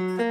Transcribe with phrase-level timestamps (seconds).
[0.00, 0.29] 大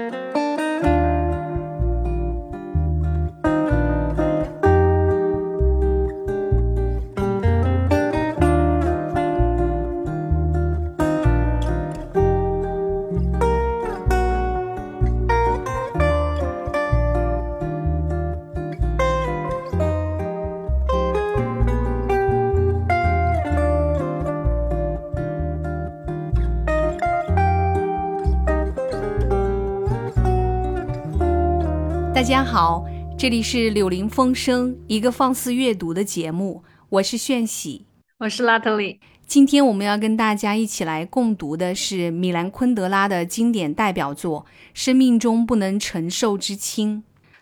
[32.29, 32.85] 家好，
[33.17, 37.87] 这里是柳林风声，一个放肆阅读的节目，我是炫喜，
[38.19, 38.99] 我是拉特里。
[39.25, 44.41] 今天我们要跟大家一起来共读的是米兰昆德拉的经典代表作
[44.75, 46.97] 《生命中不能承受之轻》。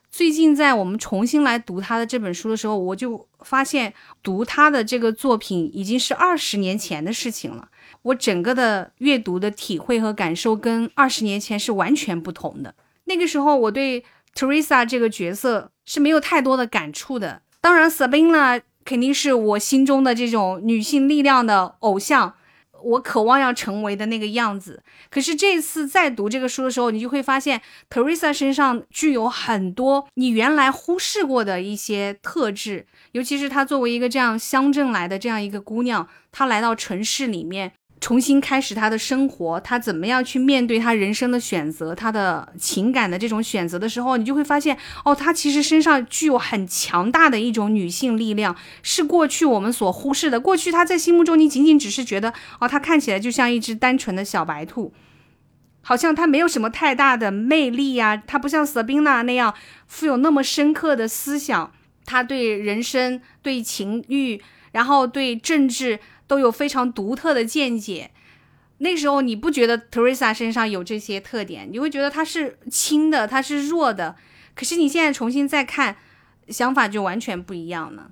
[0.10, 7.68] 最近在我们重新来读他的这本书的时候，我就发现读他的这个作品已经是二十年前的事情了。
[8.04, 12.74] 我整个的阅读的体会和感受跟二十年前是完全不同的。
[13.04, 14.04] 那个时候我对
[14.38, 17.42] Teresa 这个角色是没有太多的感触的。
[17.60, 22.36] 当然，Sabina 肯定是我心中的这种女性力量的偶像，
[22.84, 24.84] 我渴望要成为的那个样子。
[25.10, 37.74] 可是这次在读这个书的时候，你就会发现 Teresa 身上具有很多你原来忽视过的一些特质，尤其是她作为一个这样乡镇来的这样一个姑娘，她来到城市里面。
[38.00, 50.40] 重新开始他的生活，他怎么样去面对他人生的选择，他的情感的这种选择的时候，你就会发现，哦，他其实身上具有很强大的一种女性力量，是过去我们所忽视的。
[50.40, 54.94] 过去他在心目中，你仅仅只是觉得，哦，他看起来就像一只单纯的小白兔，
[55.82, 59.54] 好像他没有什么太大的魅力呀，他不像 Sabina 那样
[59.88, 61.72] 富有那么深刻的思想，
[62.06, 64.40] 他对人生、对情欲，
[64.78, 66.00] 然后对政治。
[66.30, 68.12] 都有非常独特的见解。
[68.80, 74.18] 那时候你不觉得 Teresa 身上有这些特点，你会觉得她是轻的，她是弱的。
[74.54, 75.96] 可是你现在重新再看，
[76.50, 78.12] 想法就完全不一样了。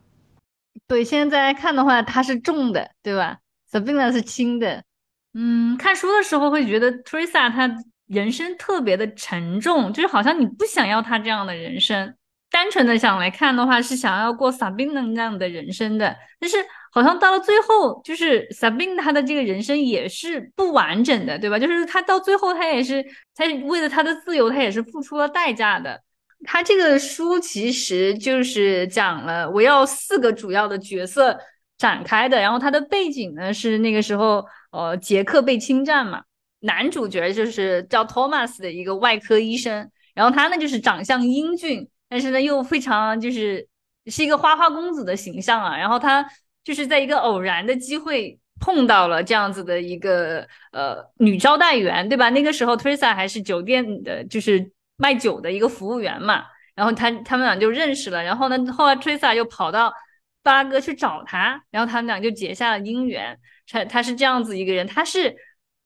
[0.88, 3.39] 对，现在再看的话，她是重的，对吧
[3.70, 4.86] ？Sabina 是轻的。
[5.33, 7.70] 嗯，看书的时候会觉得 Teresa 她
[8.08, 12.15] 人生特别的沉重，就是好像你不想要她这样的人生。
[12.55, 16.58] 单纯的想来看的话，是想要过 Sabina 那样的人生的，但是。
[16.95, 21.60] 好像到了最后，就是 Sabine 他的这个人生也是不完整的，对吧？
[21.60, 23.05] 就是他到最后，他也是
[23.36, 26.02] 他为了他的自由，他也是付出了代价的。
[26.45, 31.38] 他这个书其实就是讲了围绕四个主要的角色
[31.77, 36.23] 展开的，然后他的背景呢是那个时候，呃，捷克被侵占嘛。
[36.61, 43.67] 男主角就是叫 Thomas 的一个外科医生，然后他呢就是长相英俊，但是呢又非常就是
[44.05, 46.26] 是一个花花公子的形象啊，然后他。
[46.66, 52.32] 就是在一个偶然的机会碰到了这样子的一个呃女招待员，对吧？
[52.32, 56.44] 那个时候 Teresa 还是酒店的，就是卖酒的一个服务员嘛。
[56.73, 58.23] 然后他他们俩就认识了。
[58.23, 59.94] 然后呢，后来 Teresa 又跑到
[60.42, 63.38] 巴拉哥去找他，然后他们俩就结下了姻缘。
[63.71, 65.36] 他他是这样子一个人，他是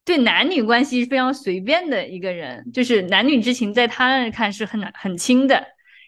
[0.06, 5.62] 对男女关系非常随便的一个人，就是男女之情在他那看是很很轻的。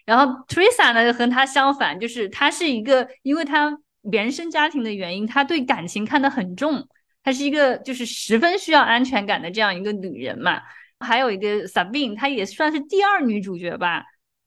[0.04, 3.78] 然后 Teresa 呢和他相反，就是他是一个，因为他。
[4.10, 6.88] 原生家庭的原因，她对感情看得很重，
[7.22, 10.60] 她是一个就是十分需要安全感的这样一个女人嘛。
[10.98, 14.02] 还有一个 Sabine，她也算是第二女主角吧。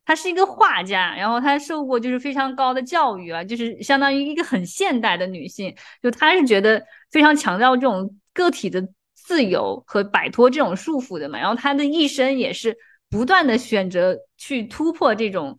[0.05, 5.73] 她是一个画家，然后她受过就是非常高的教育啊，就是相当于一个很现代的女性。
[6.03, 11.39] 就她是觉得非常强调这种个体的自由和摆脱这种束缚的嘛。
[11.39, 12.75] 然后她的一生也是
[13.15, 15.57] 不断的选择去突破这种。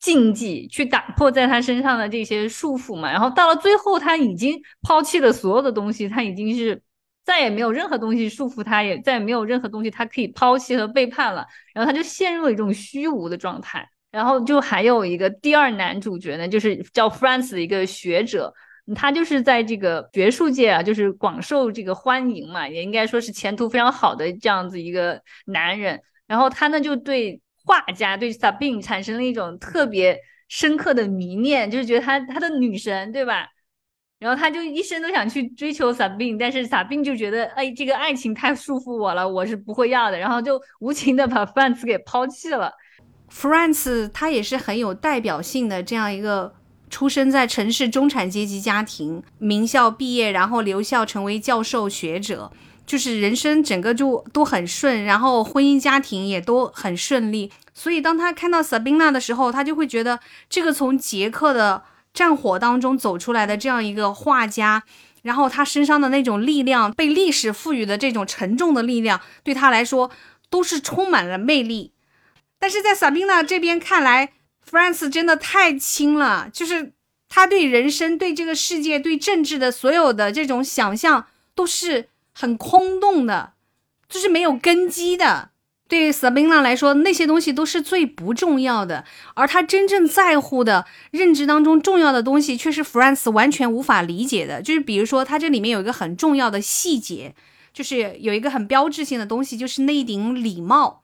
[0.00, 6.80] 禁忌去打破在他身上的这些束缚嘛，然后到了最后，他已经抛弃了所有的东西，他已经是
[7.24, 11.44] 再也没有任何东西束缚他，也再也没有任何东西他可以抛弃和背叛了，
[11.74, 13.84] 然后他就陷入了一种虚无的状态。
[14.12, 18.54] 然后就还有一个第二男主角呢，就是叫 France 的一个学者，
[18.94, 26.00] 他就是在这个学术界啊，就是广受这个欢迎嘛，也应该说是前途非常好的这样子一个男人。
[26.28, 27.40] 然后他呢就对。
[27.64, 33.46] 画家对 Sabine 产生了一种特别深刻的迷恋，就是觉得他他的女神，对吧？
[34.18, 42.72] 然后他就一生都想去追求 Sabine，但是 Sabine 就觉得，哎，这个爱情太束缚我了，我是不会要的，然后就无情的把 France 给抛弃了。
[43.30, 46.54] France 他也是很有代表性的这样一个
[46.88, 52.50] 出生在城市中产阶级家庭，名校毕业，然后留校成为教授学者。
[52.88, 60.18] 就是人生整个就都很顺，然后婚姻家庭也都很顺利，所以当他看到 Sabina 的时候，他就会觉得
[60.48, 61.82] 这个从捷克的
[62.14, 64.82] 战火当中走出来的这样一个画家，
[65.22, 70.10] 然后他身上的那种力量，被历史赋予的这种沉重的力量，对他来说
[70.48, 71.92] 都是充满了魅力。
[72.58, 74.32] 但是在萨宾娜这边看来
[74.68, 76.94] ，France 真的太轻了，就是
[77.28, 82.08] 他对人生、对这个世界、对政治的所有的这种想象都是
[82.40, 83.54] 很空洞的，
[84.08, 85.50] 就是没有根基的。
[85.88, 89.04] 对 Sabina 来说，那些东西都是最不重要的，
[89.34, 94.62] 而他真正在乎的认知当中重要的东西，却是 France 完全无法理解的。
[94.62, 97.34] 就是比如说，它这里面有一个很重要的细节，
[97.72, 101.02] 就是有一个很标志性的东西，就是那顶礼帽。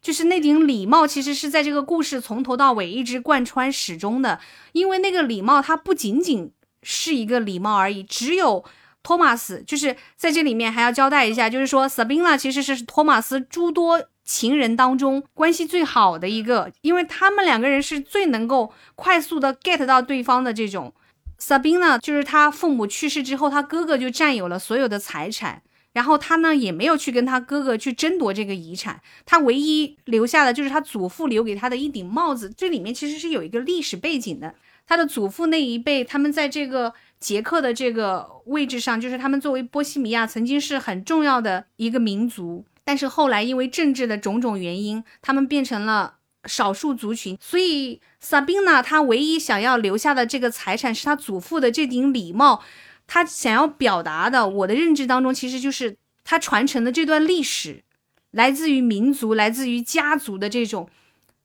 [0.00, 4.40] 就是那顶礼帽，其实是在这个故事从头到尾一直贯穿始终的。
[4.72, 6.52] 因为那个礼帽，它不仅仅
[6.82, 8.64] 是一个礼帽而已，只有。
[9.04, 20.94] 托马斯就是在这里面还要交代一下，就是说 Sabina 其实是托马斯诸多情人当中关系最好的一个，因为他们两个人是最能够快速的 get 到对方的这种。
[21.38, 25.60] Sabina 就是他父母去世之后，他哥哥就占有了所有的财产，
[25.92, 32.50] 然后他呢也没有去跟他哥哥去争夺这个遗产，他唯一留下的就是他祖父留给他的一顶帽子。
[32.56, 34.54] 这里面其实是有一个历史背景的，
[34.86, 36.94] 他的祖父那一辈，他们在这个。
[37.24, 47.38] 捷克的这个位置上，就是他们作为波西米亚曾经是很重要的一个民族，但是后来因为政治的种种原因，他们变成了少数族群。
[47.40, 52.62] 所以萨宾娜她唯一想要留下的这个财产是她祖父的这顶礼帽。
[53.06, 57.84] 她想要表达的，我的认知当中，其实就是她传承的这段历史，
[58.32, 60.90] 来自于民族、来自于家族的这种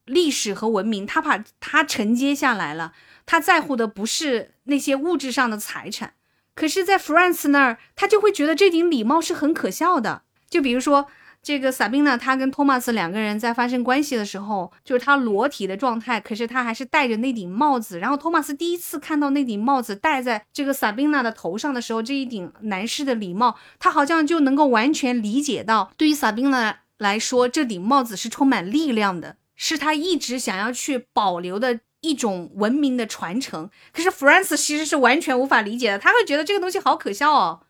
[0.04, 2.92] 历史和文明，她把它承接下来了。
[3.32, 6.14] 他在乎的不是那些物质上的财产，
[6.56, 10.24] 可是，在 France 那儿，他就会觉得这顶礼帽是很可笑的。
[10.50, 11.06] 就比如说，
[11.44, 18.00] 这个萨宾娜，她跟托马斯两个人在发生关系的时候，就是他裸体的状态，可是他还是戴着那顶帽子。
[18.00, 31.82] 然后托马斯第一次看到那顶帽子戴在这个萨宾娜的头上的时候，这一顶男士的礼帽，他好像就能够完全理解到，对于萨宾娜来说，这顶帽子是充满力量的，是他一直想要去保留的。
[32.02, 37.62] 一种文明的传承，可是 France 其实是完全无法理解的，他会觉得这个东西好可笑哦，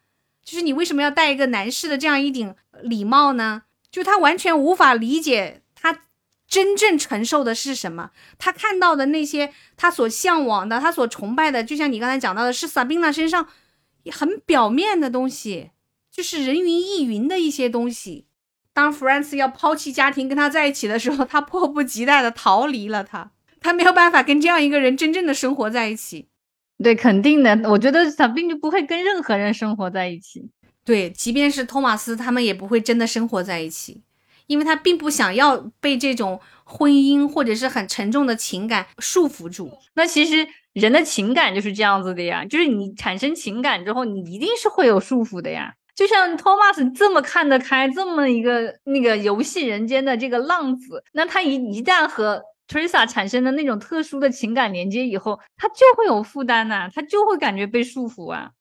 [0.43, 2.53] 就是你为什么要戴一个男士的这样一顶
[2.83, 3.63] 礼帽呢？
[3.91, 6.01] 就他完全无法理解他
[6.47, 13.47] 真正承受的是什么，他看到的那些他所向往的，他所崇拜的，就像你刚才讲到的，是 Sabina 身上
[14.11, 15.71] 很表面的东西，
[16.11, 18.27] 就是人云亦云的一些东西。
[18.73, 23.31] 当 France 要抛弃家庭跟他在一起的时候，他迫不及待的逃离了他。
[23.61, 26.27] 他没有办法跟这样一个人真正的生活在一起，
[26.83, 27.69] 对，肯定的。
[27.69, 30.50] 我觉得他并就不会跟任何人生活在一起，
[30.85, 34.01] 对，即便是托马斯，他们也不会真的生活在一起，
[34.47, 39.71] 因为他并不想要被这种婚姻或者是很沉重的情感束缚住。
[39.95, 45.73] 那其实人的情感就是这样子的呀，就是你产生情感之后，你一定是会有束缚的呀。
[45.94, 58.51] 就像托马斯这么看得开，这么一个那个游戏人间的这个浪子，那他一一旦和 Teresa 产生的那种特殊的情感连接以后，他就会有负担呐，他就会感觉被束缚啊。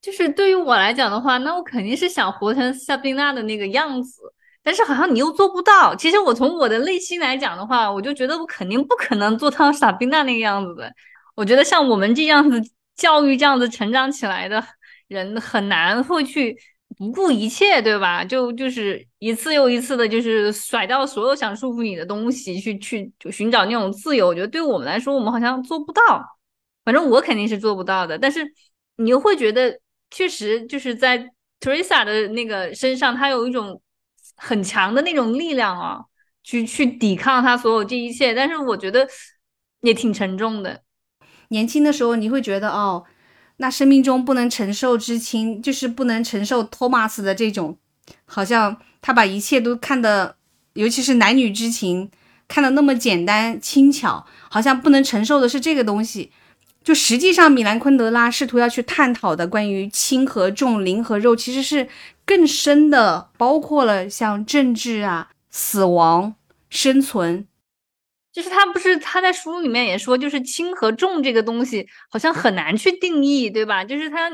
[0.00, 4.22] 就是对于我来讲的话，那我肯定是想活成夏宾娜的那个样子，
[4.62, 5.94] 但是好像你又做不到。
[5.94, 10.90] 其实我从我的内心来讲的话，我就觉得我肯定不可能做到莎宾娜那个样子的。
[11.34, 12.60] 我觉得像我们这样子
[12.96, 14.64] 教育这样子成长起来的
[15.08, 16.56] 人，很难会去。
[16.96, 18.24] 不顾一切，对吧？
[18.24, 24.26] 就就是一次又一次的，就是甩掉所有想束缚你的东西，去去就寻找那种自由。
[24.28, 26.02] 我觉得对我们来说，我们好像做不到。
[26.84, 28.18] 反正我肯定是做不到的。
[28.18, 28.46] 但是
[28.96, 29.78] 你又会觉得，
[30.10, 33.80] 确实就是在 Teresa 的那个身上，她有一种
[34.36, 36.00] 很强的那种力量啊，
[36.42, 38.34] 去去抵抗她所有这一切。
[38.34, 39.08] 但是我觉得
[39.80, 40.82] 也挺沉重的。
[41.48, 43.04] 年轻的时候，你会觉得哦。
[43.58, 47.78] 那生命中不能承受之轻，就是不能承受托马斯的这种，
[48.24, 50.36] 好像他把一切都看得，
[50.72, 52.10] 尤其是男女之情，
[52.48, 56.32] 看得那么简单轻巧，好像不能承受的是这个东西。
[56.82, 61.88] 就实际上，米兰昆德拉试图要去探讨的关于轻和重、灵和肉，其实是
[62.26, 66.34] 更深的，包括了像政治啊、死亡、
[66.68, 67.46] 生存。
[68.34, 73.84] 就是他不是他在书里面也说，就是轻和重这个东西好像很难去定义，对吧？
[73.84, 74.28] 就是他，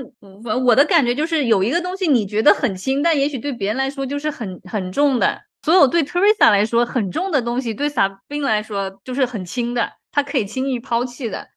[0.65, 5.43] 我的感觉就是有一个东西你觉得很轻，但也许对别人来说就是很很重的。
[5.63, 11.49] 所有对 Teresa 来说很重的东西，对萨宾来说就是很轻的，他可以轻易抛弃的。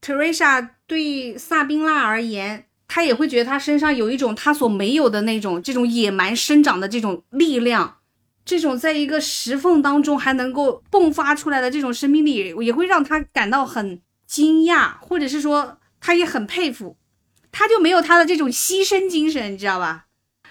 [0.00, 7.97] Teresa 对萨宾娜而言，他也会觉得他身上有一种他所没有的那种这种野蛮生长的这种力量。
[8.48, 16.96] 这种在一个石缝当中还能够迸发出来的这种生命力，也会让他感到很惊讶，或者是说他也很佩服，
[17.52, 20.06] 他就没有他的这种牺牲精神，你知道吧？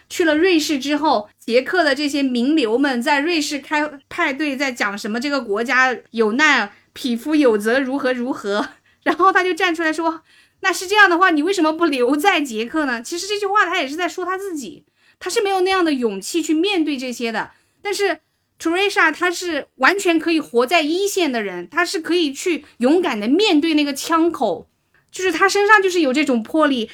[0.08, 8.70] 去了瑞士之后，捷克的这些名流们在瑞士开派对，在讲什么这个国家有难，匹夫有责，如何如何。
[9.02, 10.22] 然后他就站出来说
[10.62, 14.86] ：“那是这样的话，你为什么不留在捷克呢？”其实这句话他也是在说他自己，
[15.18, 17.50] 他是没有那样的勇气去面对这些的。
[17.82, 18.20] 但是
[18.60, 24.68] Teresa 她是完全可以活在一线的人，她是可以去勇敢的面对那个枪口，
[25.12, 26.90] 就是她身上就是有这种魄力。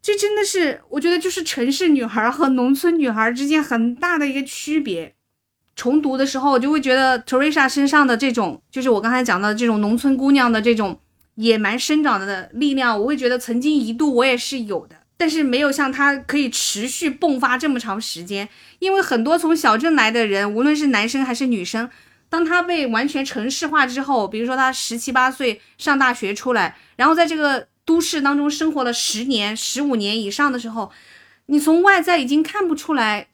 [0.00, 5.14] 这真的是我觉得就是城市女孩和农村女孩之间很大的一个区别。
[5.76, 11.00] 重读的时候，我就会觉得 Teresa 身上的这种，就是我刚才讲的这种农村姑娘的这种。
[11.36, 18.48] 野蛮生长的力量，我会觉得曾经一度我也是有的，但是没有像他可以持续迸发这么长时间。
[18.78, 21.88] 因为很多从小镇来的人，无论是男生还是女生，
[22.28, 30.90] 当他被完全城市化之后，比如说他十七八岁上大学出来，然后在这个都市当中生活了十年、十五年以上的时候，
[31.46, 33.28] 你从外在已经看不出来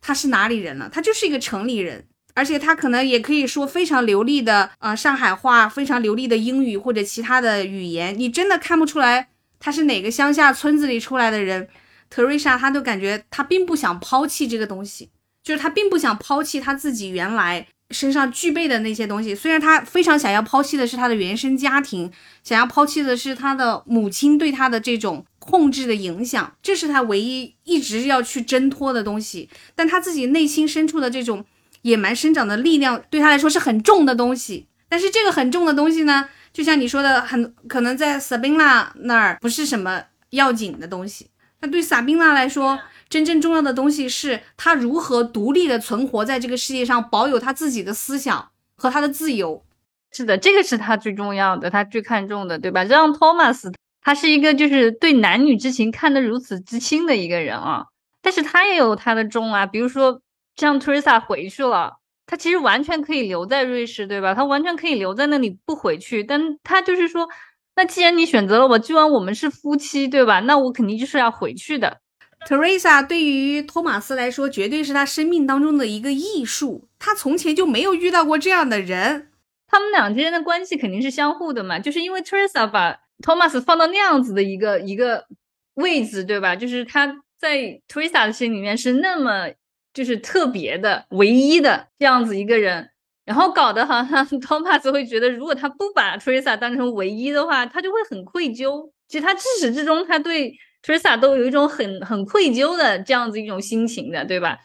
[0.00, 2.06] 他是哪里人了，他就是一个城里人。
[2.34, 9.28] 而且他可能也可以说非常流利的呃上海话，非常流利的英语或者其他的语言，你真的看不出来
[9.64, 11.68] 他是哪个乡下村子里出来的人。
[12.10, 15.10] 特瑞莎，他都感觉他并不想抛弃这个东西，
[15.44, 19.32] 就是他并不想抛弃他自己原来身上具备的那些东西。
[19.32, 22.10] 虽然他非常想要抛弃的是他的原生家庭，
[22.42, 29.48] 想要抛弃的是他的母亲对他的这种控制的影响，这是他唯一一直要去挣脱的东西。
[29.76, 31.44] 但他自己内心深处的这种。
[31.82, 41.30] 野蛮生长的力量对他来说是很重的东西，但是这个很重的东西呢，就像你说的，很可能在萨宾娜那儿不是什么要紧的东西。
[41.60, 42.78] 那对萨宾娜来说，
[43.08, 49.64] 真正重要的东西是她如何独立的存活在这个世界上，保有她自己的思想和她的自由。
[50.12, 52.84] 是的，这个是他最重要的，他最看重的，对吧？
[52.84, 57.86] 让托马斯，他是一个就是对男女之情看得如此之轻的一个人啊，
[58.20, 60.20] 但是他也有他的重啊，比如说。
[60.54, 64.34] 像 Teresa 回去了，他其实完全可以留在瑞士，对吧？
[64.34, 67.28] 他完全可以留在那里不回去，但他就是说，
[67.76, 70.40] 那既然你选择了我，既然我们是夫妻，对吧？
[70.40, 72.00] 那我肯定就是要回去的。
[72.48, 76.88] Teresa 对于托马斯来说，绝对是他生命当中的一个艺术。
[76.98, 79.28] 他从前就没有遇到过这样的人，
[79.66, 81.78] 他们俩之间的关系肯定是相互的嘛。
[81.78, 85.26] 就是因为 Teresa 把 Thomas 放到那样子的一个一个
[85.74, 86.56] 位置，对吧？
[86.56, 89.48] 就是他在 Teresa 的心里面是那么。
[89.92, 92.90] 就是特别的、唯一的这样子一个人，
[93.24, 98.90] 然后搞得好像 Thomas 会觉得，如果他不把 Teresa 当成唯一的话，他就会很愧疚。
[99.08, 104.58] 其实他自始至终，他对 Teresa 都有一种很很愧疚的这样子一种心情的，对吧？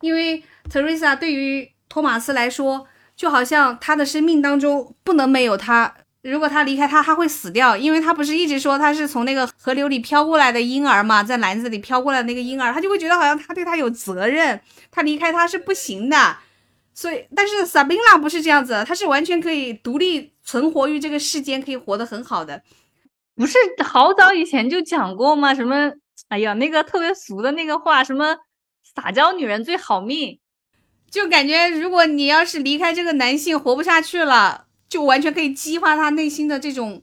[0.00, 5.94] 因为 Teresa 对于托马斯来说，就好像他的生命当中不能没有他。
[6.24, 14.58] 如果他离开他，他会死掉，因为他不是一直说他是从那个河流里飘过来的婴儿嘛，在篮子里飘过来那个婴儿，他就会觉得好像他对他有责任，
[14.90, 16.38] 他离开他是不行的。
[16.94, 22.62] 所以，但是萨宾娜不是这样子，他是完全可以独立存活于这个世间，可以活得很好的。
[23.36, 25.54] 不是好早以前就讲过吗？
[25.54, 25.92] 什么？
[26.28, 28.38] 哎呀，那个特别俗的那个话，什么
[28.94, 30.38] 撒娇女人最好命，
[31.10, 34.63] 就感觉如果你要是离开这个男性，活不下去了。
[34.94, 37.02] 就完全可以激发他内心的这种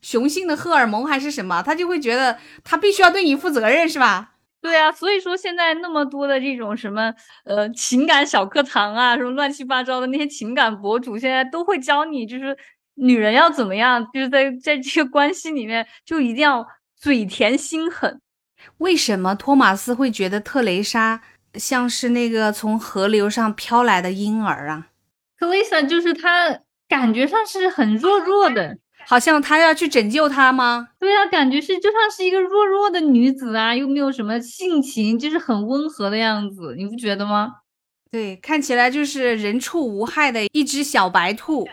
[0.00, 1.60] 雄性的荷尔蒙，还是什么？
[1.60, 4.34] 他就会觉得他必须要对你负责任，是吧？
[4.60, 7.12] 对啊，所以说现在那么多的这种什么
[7.44, 12.56] 呃情感小课堂啊，什么乱七八糟的那些情感博主，现在都会教你，就是
[12.94, 18.20] 女人要怎么样，就是在在这个关系里面就一定要嘴甜心狠。
[18.78, 21.22] 为什么托马斯会觉得特蕾莎
[21.54, 24.86] 像是那个从河流上飘来的婴儿啊？
[25.36, 26.60] 特蕾莎就是她。
[26.92, 30.88] 感觉上是很弱弱的，好像他要去拯救她吗？
[31.00, 37.50] 对啊，感觉是就像是一个弱弱的女子啊，又没有什么性情，就是很温和的样子，你不觉得吗？
[38.10, 41.66] 对，看起来就是人畜无害的一只小白兔。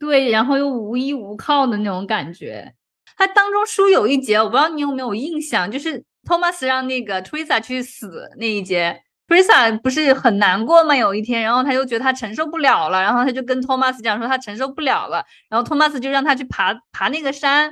[0.00, 2.74] 对，然后又无依无靠的那种感觉。
[3.16, 9.00] 他当中书有一节，我不知道你有没有印象，就是托马斯让那个 Teresa 去死那一节。
[9.30, 10.96] Tresa 不是很难过吗？
[10.96, 17.70] 有一天，然后他就觉得他承受不了了，然后他就跟托马斯讲说他承受不了了，然后托马斯就让他去爬爬那个山，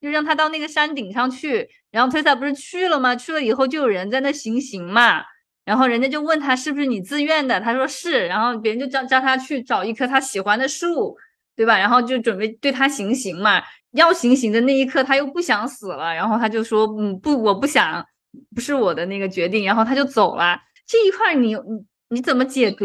[0.00, 1.68] 就让他到那个山顶上去。
[1.90, 3.16] 然后 Tresa 不是去了吗？
[3.16, 5.24] 去了以后就有人在那行刑嘛，
[5.64, 11.16] 然后人家就问他是不是你自愿的，他说是，然后别人就叫叫他去找一棵他喜欢的树，
[11.56, 11.76] 对吧？
[11.76, 13.60] 然后就准备对他行刑嘛。
[13.90, 18.06] 要行刑的那一刻，他又不想死了，然后他就说嗯不，我不想，
[18.54, 20.60] 不是我的那个决定，然后他就走了。
[20.86, 22.84] 这一块你你你怎么解读？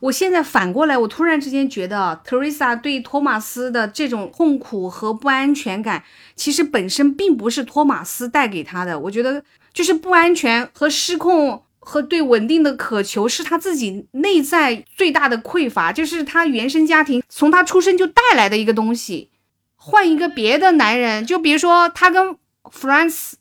[0.00, 6.04] 我现在反过来，我突然之间觉得，Teresa 对托马斯的这种痛苦和不安全感，
[6.34, 8.98] 其实本身并不是托马斯带给他的。
[8.98, 9.42] 我觉得
[9.72, 19.30] 就是不安全和失控和对稳定的渴求，是他自己内在最大的匮乏，就是他原生家庭从他出生就带来的一个东西。
[19.76, 23.34] 换一个别的男人，就比如说他跟 France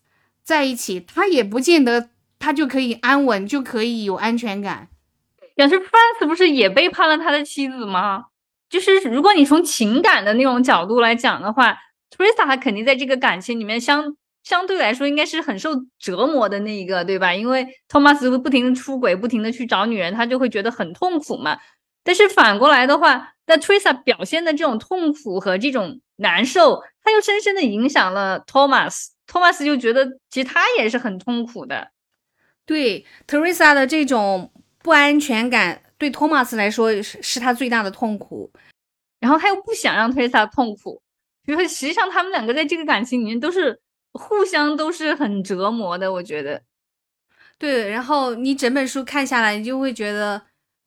[0.43, 2.09] 在一起，他也不见得
[2.43, 4.89] 他就可以安稳，就可以有安全感。
[5.55, 8.25] 但是 France 不是也背叛了他的妻子吗？
[8.69, 11.77] 就是如果你从情感的那种角度来讲的话
[12.11, 17.33] ，Teresa 他肯定在这个感情里面相相对来说应该是很受折磨的那一个，对吧？
[17.33, 21.57] 因为 Thomas 不停的出轨，不停的去找女人，他就会觉得很痛苦嘛。
[22.03, 31.91] 但是反过来的话，那 Teresa 表现的这种痛苦和这种难受，他又深深的影响了 Thomas，Thomas 就觉得其实他也是很痛苦的。
[32.65, 38.51] 对 Teresa 的这种不安全感，对 Thomas 来说是是他最大的痛苦。
[39.19, 41.01] 然后他又不想让 Teresa 痛苦，
[41.45, 43.79] 因为实际上他们两个在这个感情里面都是
[44.11, 46.11] 互相都是很折磨的。
[46.11, 46.61] 我觉得，
[47.57, 47.89] 对。
[47.89, 50.43] 然后你整本书看下来，你就会觉得。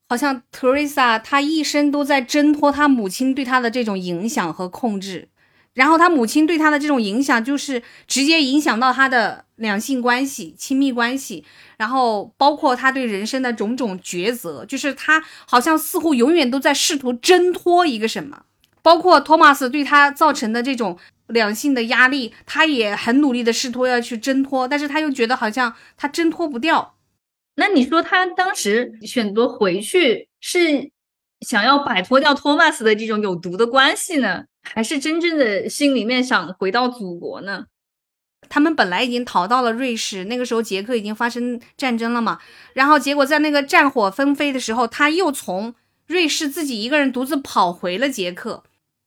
[0.09, 5.29] 好像 Teresa 她一生都在挣脱她母亲对她的这种影响和控制，
[5.77, 11.45] 然后他母亲对他的这种影响就是直接影响到他的两性关系、亲密关系，
[11.77, 18.45] 然后包括他对人生的种种抉择，就是他好像似乎永远都在试图挣脱一个什么，
[18.83, 26.95] 包括托马斯对他造成的这种两性的压力，他也很努力的试图要去挣脱，但是他又觉得好像他挣脱不掉。
[27.57, 30.91] 那你说他当时选择回去是
[31.41, 37.67] 想要摆脱掉托马斯的这种有毒的关系呢，还是真正的心里面想回到祖国呢？
[38.49, 42.39] 他们本来已经逃到了瑞士，那个时候捷克已经发生战争了嘛，
[42.75, 45.75] 然后结果在那个战火纷飞的时候，他又从
[46.07, 48.63] 瑞士自己一个人独自跑回了捷克。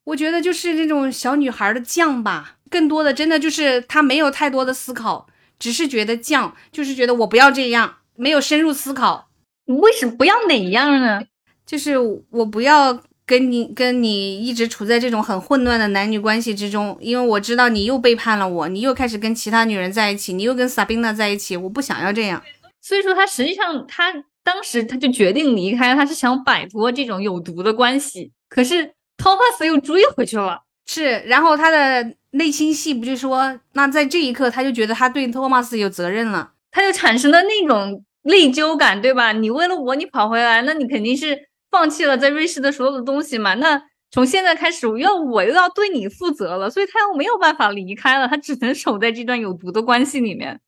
[0.05, 7.97] 我觉得就是那种小女孩的犟吧，更多的真的就是她没有太多的思考，只是觉得犟，就是觉得我不要这样。
[8.15, 9.29] 没有深入思考，
[9.65, 11.21] 为什么不要哪样呢？
[11.69, 11.95] 就是
[12.31, 22.41] 我不要跟你跟你一直处在这种很混乱的男女关系之中，因为我知道你又背叛了我，你又开始跟其他女人在一起，你又跟萨宾娜在一起，我不想要这样。
[22.81, 24.11] 所以说，他实际上他
[24.43, 28.31] 当时他就决定离开，他是想摆脱这种有毒的关系。
[28.49, 38.03] 可是托马斯又追回去了，是，然后他的内心戏不就说，那在这一刻他就觉得他对托马斯有责任了，他就产生了那种。
[38.23, 39.31] 内疚感，对吧？
[39.31, 43.53] 你为了我，你跑回来，那你肯定是放弃了在瑞士的所有的东西嘛？
[43.55, 50.59] 那从现在开始，我要我又要对你负责了，所以他又没有办法离开了，他只能守在这段有毒的关系里面。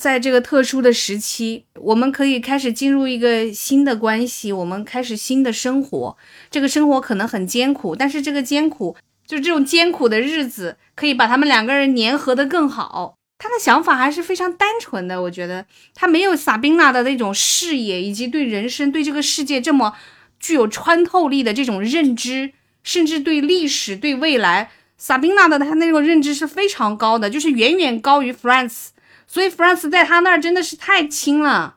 [0.00, 6.16] 在这个特殊的时期，我们可以开始进入一个新的关系，我们开始新的生活。
[6.50, 13.16] 这个生活可能很艰苦，但是这个艰苦，就是这种艰苦的日子，可以把他们两个人粘合的更好。
[13.38, 19.94] 他的想法还是非常单纯的，我觉得他没有萨宾娜的那种视野，以及对人生、对这个世界这么
[20.38, 28.88] 具有穿透力的这种认知，甚至对历史、对未来，萨宾娜的他那种认知是非常高的，就是远远高于 France。
[29.26, 31.76] 所以 France 在他那儿真的是太轻了。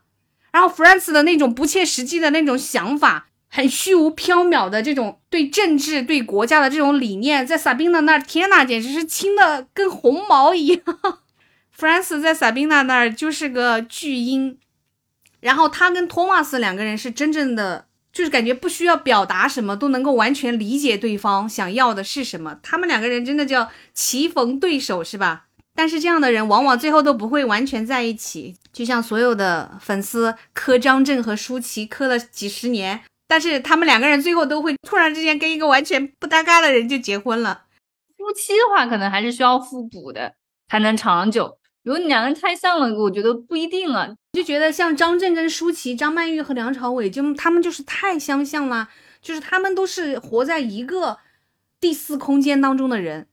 [0.52, 10.82] 然后 France 的那种不切实际的那种想法，很虚无缥缈的这种对政治、对国家的这种理念，在萨宾娜那儿，天呐，简直是轻的跟红毛一样。
[11.78, 14.58] France 在萨宾娜那儿就是个巨婴，
[15.40, 22.60] 然后他跟托马斯两个人是真正的，就是感觉不需要表达什么都能够完全理解对方想要的是什么。
[22.62, 25.46] 他们两个人真的叫棋逢对手，是吧？
[25.74, 37.64] 但是这样的人往往最后都不会完全在一起，就像所有的粉丝磕张震和舒淇磕了几十年，但是他们两个人最后都会突然之间跟一个完全不搭嘎的人就结婚了。
[38.18, 40.34] 夫妻的话，可能还是需要互补的
[40.68, 41.58] 才能长久。
[41.84, 44.10] 如果你两个人太像了，我觉得不一定啊。
[44.34, 48.88] 就觉得像张震跟舒淇、张曼玉和梁朝伟，就他们就是太相像了，
[49.22, 51.18] 就是他们都是活在一个
[51.80, 53.28] 第四空间当中的人，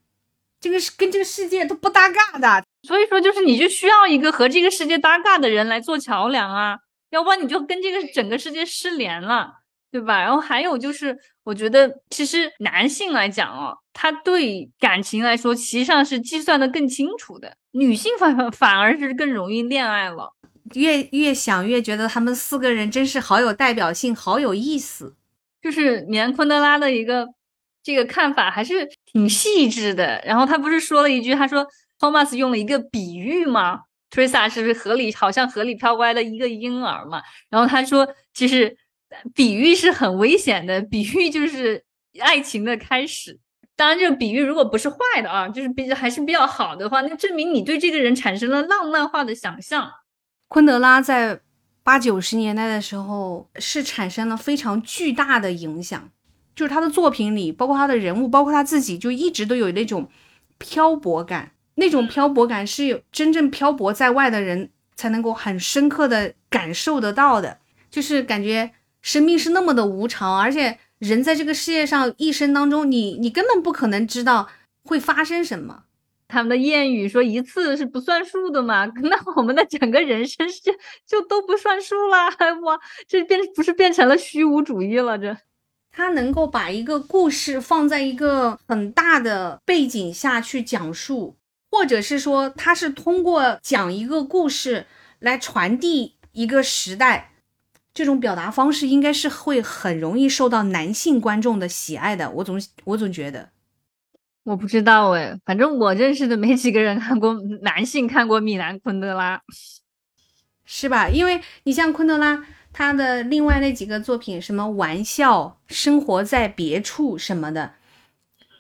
[0.61, 2.65] 这个是跟这个世界都不搭嘎的。
[2.83, 6.79] 所以说，就是你就需要一个和这个世界搭嘎的人来做桥梁啊，
[7.11, 9.58] 要不然你就跟这个整个世界失联了。
[9.91, 10.21] 对吧？
[10.21, 17.57] 然后还有就是，我觉得其实男性来讲哦，他对感情来说，实际上是计算的更清楚的。
[17.71, 20.35] 女性反 反而是更容易恋爱了。
[20.75, 25.17] 越越想越觉得他们四个人真是好有代表性，好有意思。
[25.63, 27.27] 就是米兰昆德拉的一个
[27.83, 30.23] 这个看法还是挺细致的。
[30.27, 31.67] 然后他不是说了一句，他说
[31.99, 37.23] Thomas 用了一个比喻吗？Teresa 是不是河里好像河里飘过来的一个婴儿嘛？
[37.49, 38.77] 然后他说其实。
[39.35, 41.85] 比喻是很危险的，比喻就是
[42.21, 43.39] 爱情的开始。
[43.77, 49.89] 当然，这个比喻如果不是坏的啊，就是比较还是比较好的话，那证明你对这个人产生了浪漫化的想象。
[50.49, 51.41] 昆德拉在
[51.83, 56.11] 八九十年代的时候是产生了非常巨大的影响，
[56.57, 60.09] 就是他的作品里，包括他的人物，包括他自己，就一直都有那种
[60.59, 61.53] 漂泊感。
[61.77, 68.69] 那种漂泊感是有真正漂泊在外的人才能够很深刻的感受得到的，就是感觉
[69.03, 74.49] 生命是那么的无常，而且人在这个世界上一生当中，你你根本不可能知道
[74.85, 75.85] 会发生什么。
[76.27, 80.61] 他们的谚语说一次是不算数的嘛， 那我们的整个人生是
[81.07, 82.29] 就都不算数啦，
[82.63, 85.19] 哇，这变不是变成了虚无主义了？
[85.19, 85.37] 这
[85.91, 91.37] 他能够把一个故事放在一个很大的背景下去讲述。
[91.71, 94.87] 或者是说，他是通过讲一个故事
[95.19, 97.33] 来传递一个时代，
[97.99, 102.31] 这种表达方式应该是会很容易受到男性观众的喜爱的。
[102.31, 103.49] 我总我总觉得，
[104.45, 109.43] 我不知道哎，反正我认识的没几个人看过 男性看过米兰昆德拉，
[110.65, 111.09] 是吧？
[111.09, 117.75] 因为你像昆德拉，他的另外那几个作品，什么玩笑、生活在别处什么的。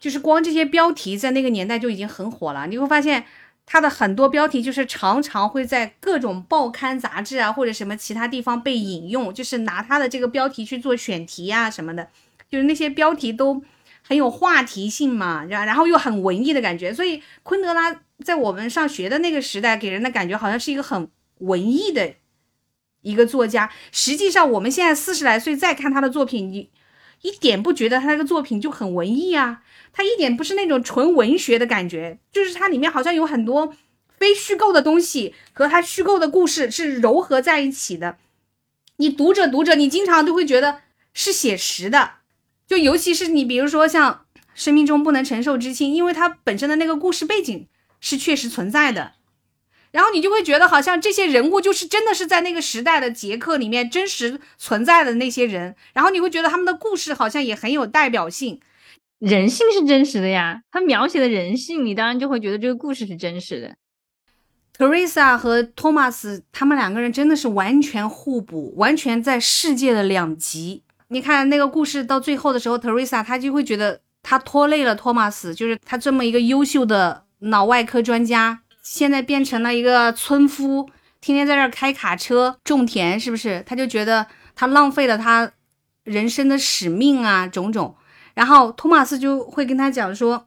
[0.00, 2.66] 就是光这些标题在那个年代就已经很火了。
[2.66, 3.24] 你会发现，
[3.70, 12.08] 他的很多标题就是常常会在各种报刊杂志啊，或者什么其他地方被引用，就是拿他的这个标题去做选题啊什么的。
[12.48, 13.62] 就是那些标题都
[14.02, 16.94] 很有话题性嘛，然然后又很文艺的感觉。
[16.94, 22.14] 所以昆德拉在我们上学的那个时代，给人的感觉好像是一个很文艺的
[23.02, 23.70] 一个作家。
[23.92, 26.70] 实际上，我们现在四十来岁再看他的作品，你
[27.22, 29.62] 一点不觉得他那个作品就很文艺啊？
[29.92, 33.74] 他一点不是那种纯文学的感觉，就是它里面好像有很多
[34.16, 38.18] 非虚构的东西和它虚构的故事是糅合在一起的。
[38.96, 42.12] 你读着读着，你经常都会觉得是写实的。
[42.66, 47.66] 就尤其是你，比如说像《生命中不能承受之轻》，因为它本身的那个故事背景
[48.00, 49.14] 是确实存在的，
[49.98, 58.60] 然后你就会觉得好像这些人物就是真的是在那个时代的捷克里面真实存在的那些人，然后你会觉得他们的故事好像也很有代表性。
[59.18, 63.74] 人性是真实的呀，他描写的人性，你当然就会觉得这个故事是真实的。
[64.78, 70.84] Teresa 和托马斯他们两个人真的是完全互补，完全在世界的两极。
[71.08, 80.88] 你看那个故事到最后的时候，Teresa 他就会觉得她拖累了托马斯，就是他这么一个优秀的脑外科专家，现在变成了一个村夫，
[81.20, 83.62] 天天在这儿开卡车种田，是不是？
[83.66, 85.52] 他就觉得他浪费了他
[86.04, 87.96] 人生的使命啊，种种。
[88.32, 90.46] 然后托马斯就会跟他讲说：“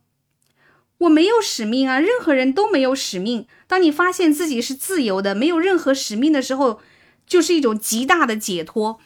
[0.98, 3.46] 我没有使命啊，任何人都没有使命。
[3.68, 6.82] 当你发现自己是自由的，没有任何使命的时候，
[7.28, 9.00] 就是一种极大的解脱。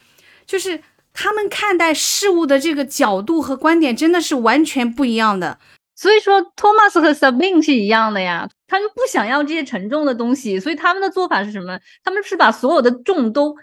[0.45, 0.81] 就是
[1.13, 5.59] 他们看待事物的这个角度和观点真的是完全不一样的。
[5.93, 11.79] 所以说，托马斯和 Sabine 是一样的呀，他们不想要这些沉重的东西，所以他们的做法是什么？
[12.03, 13.55] 他们是把所有的重都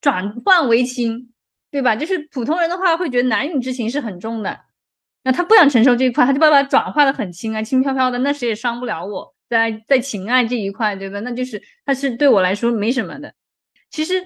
[0.00, 1.28] 转换为轻。”
[1.72, 1.96] 对吧？
[1.96, 4.60] 就是普通人的话，会觉得男女之情是很重的，
[5.24, 9.34] 那他不想承受这一块，他就把它转化的很轻啊，轻飘飘的，那谁也伤不了我。
[9.48, 11.18] 在在情爱这一块，对吧？
[11.20, 13.32] 那就是他是对我来说没什么的。
[13.88, 14.22] 其实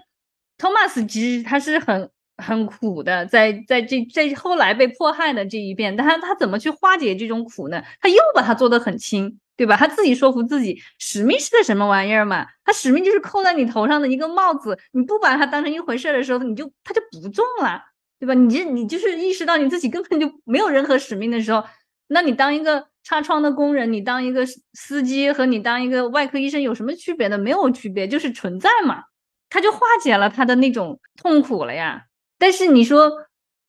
[0.59, 7.81] 托马斯其实他是很很苦的，在在这在后来被迫害的这一遍，但他他怎么去化解这种苦呢？
[8.01, 9.39] 他又把它做得很轻。
[9.57, 9.75] 对吧？
[9.75, 12.47] 他自己说服自己，使命是个什么玩意儿嘛？
[12.63, 17.81] 他使命就是扣在你头上的一个帽子，你不把它当成一回事的时候，你就他就不重了，
[18.21, 18.35] 对吧？
[18.35, 21.65] 你就你就是意识到你自己根本就没有任何使命的时候，
[22.09, 27.39] 那你当一个擦窗的工人，你当一个司机和你当一个外科医生有什么区别呢？
[27.39, 29.05] 没有区别，就是存在嘛。
[29.49, 32.05] 他就化解了他的那种痛苦了呀。
[32.39, 33.11] 但是你说，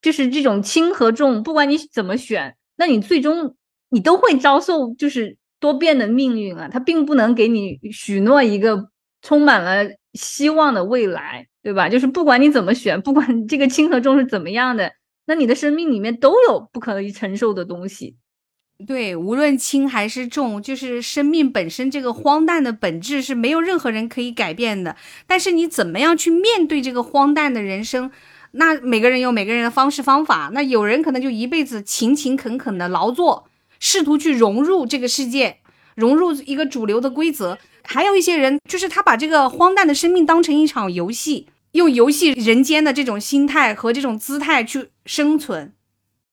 [0.02, 3.56] 就是这种轻和重，不管你怎么选，那你最终
[3.88, 5.37] 你都会遭受，就是。
[5.60, 8.90] 多变的命运啊，它并不能给你许诺一个
[9.22, 11.88] 充满了希望的未来，对吧？
[11.88, 14.92] 就是不管你怎么选，不管这个轻和重是怎么样的，
[15.26, 18.16] 那你的生命里面都有不可以承受的东西。
[18.86, 24.94] 对，无论轻还是重，就是生命本身这个荒诞的本质是没有任何人可以改变的。
[25.26, 28.08] 但是你怎么样去面对这个荒诞的人生，
[28.52, 30.52] 那每个人有每个人的方式方法。
[30.54, 33.47] 那有人可能就一辈子勤勤恳恳的劳作。
[33.80, 35.58] 试图去融入这个世界，
[35.94, 37.58] 融入一个主流的规则。
[37.84, 45.72] 还有一些人，就是他把这个荒诞的生命当成一场游戏，用游戏人间的这种心态和这种姿态去生存。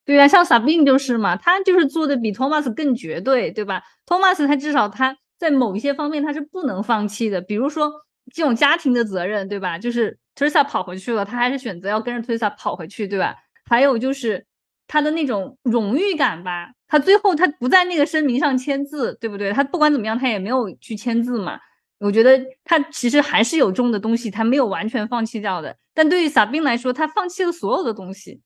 [0.04, 7.92] 对啊，像 Sabine 就是嘛，他就是做的比 Thomas 更绝对，对吧？Thomas 他至少他在某一些方面他是不能放弃的，比如说
[8.34, 9.80] 这种家庭的责任，对吧？
[9.80, 13.36] 就是 Teresa 跑回去了，他还是选择要跟着 Teresa 跑回去，对吧？
[13.68, 14.46] 还有就是
[14.88, 16.74] 他的那种荣誉感吧。
[16.88, 19.52] 他最后他不在那个声明上签字，对不对？
[19.52, 21.60] 他不管怎么样，他也没有去签字嘛。
[21.98, 25.76] 我觉得他其实还是有重的东西，他没有完全放弃掉的。
[25.94, 28.42] 但对于萨宾来说，他放弃了所有的东西，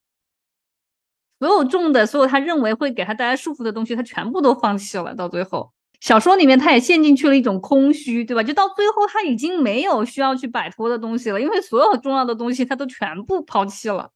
[1.40, 5.16] 所有重的，所有他认为会给他带来束缚的东西，他全部都放弃了。
[5.16, 8.44] 到最后，小说里面他也陷进去了一种空虚，对吧？
[8.44, 14.12] 就到最后他已经没有需要去摆脱的东西了，因为所有重要的东西他都全部抛弃了。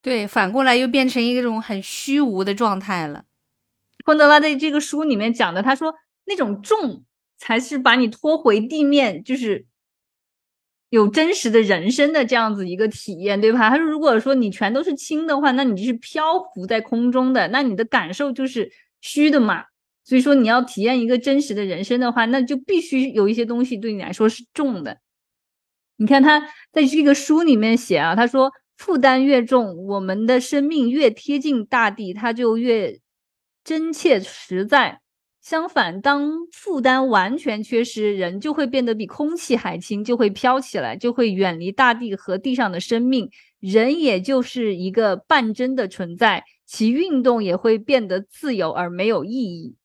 [0.00, 3.24] 对，反过来又变成一种很虚无的状态了。
[4.06, 7.04] 昆德拉在这个书里面讲的，他说那种重。
[7.38, 9.66] 才是把你拖回地面，就是
[10.88, 13.68] 有真实的人生的这样子一个体验，对吧？
[13.68, 19.64] 他说，如果说你全都是轻的话，那你就是漂浮在空中的，那你的感受就是虚的嘛。
[20.02, 24.98] 所以说，你要体验一个真实的人生的话，那就必须有一些东西对你来说是重的。
[25.98, 26.40] 你看他
[26.72, 32.98] 在这个书里面写啊，他说，负担越重，我们的生命越贴近大地，它就越
[33.66, 35.00] 真切实在。
[35.40, 43.30] 相反，当负担完全缺失，人就会变得比空气还轻，就会飘起来，就会远离大地和地上的生命。
[43.60, 49.76] 人也就是一个半真的存在，其运动也会变得自由而没有意义。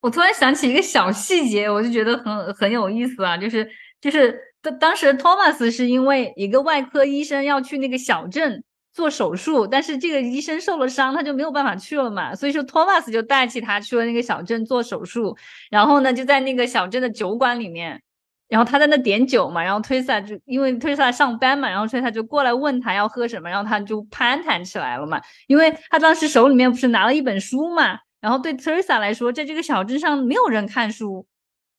[0.00, 3.68] 我突然想起一个小细节，我就觉得很很有意思啊，就是
[4.00, 8.62] 就是当当时托马斯是因为一个外科医生要去那个小镇。
[8.92, 12.34] 做手术，但是这个医生受了伤，他就没有办法去了嘛。
[12.34, 15.36] 所以说，托马斯就带起他去了那个小镇做手术。
[15.70, 18.02] 然后呢，就在那个小镇的酒馆里面，
[18.48, 19.62] 然后他在那点酒嘛。
[19.62, 25.20] 然后推萨就因为推萨上班嘛，然后推萨就过来问他要喝什么，然后他就攀谈起来了嘛。
[25.46, 31.24] 因为他当时手里面不是拿了一本书嘛，然后对特萨来说，在这个小镇上没有人看书，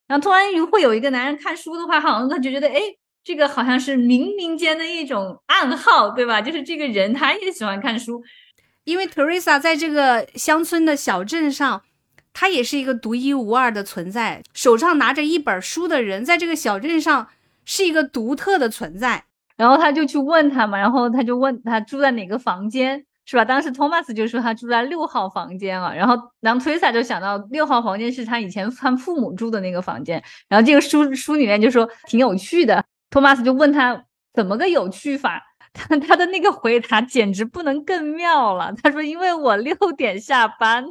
[0.08, 2.80] 然后突然会有一个男人看书的话，好像他就觉得哎。
[3.30, 6.42] 这个好像是冥冥间的一种暗号，对吧？
[6.42, 8.24] 就是这个人他也喜欢看书，
[8.86, 11.84] 因为 Teresa 在这个乡村的小镇上，
[12.34, 14.42] 他也是一个独一无二的存在。
[14.56, 17.28] 手上拿着一本书的人，在这个小镇上
[17.65, 19.26] 是一个独特的存在。
[19.56, 23.46] 然后他就去问他嘛，然后他就问他住在哪个房间，是吧？
[23.46, 25.96] 当时 Thomas 就说他住在六号房间了。
[25.96, 30.24] 然后，然后 Teresa 就想到六号房间是他以前他父母住的那个房间。
[30.48, 32.84] 然后这个书书里面就说挺有趣的。
[33.10, 35.41] 托马斯就问他怎么个有趣法，
[35.74, 38.74] 他他的那个回答简直不能更妙了。
[38.84, 40.86] 他说：“因为我六点下班。”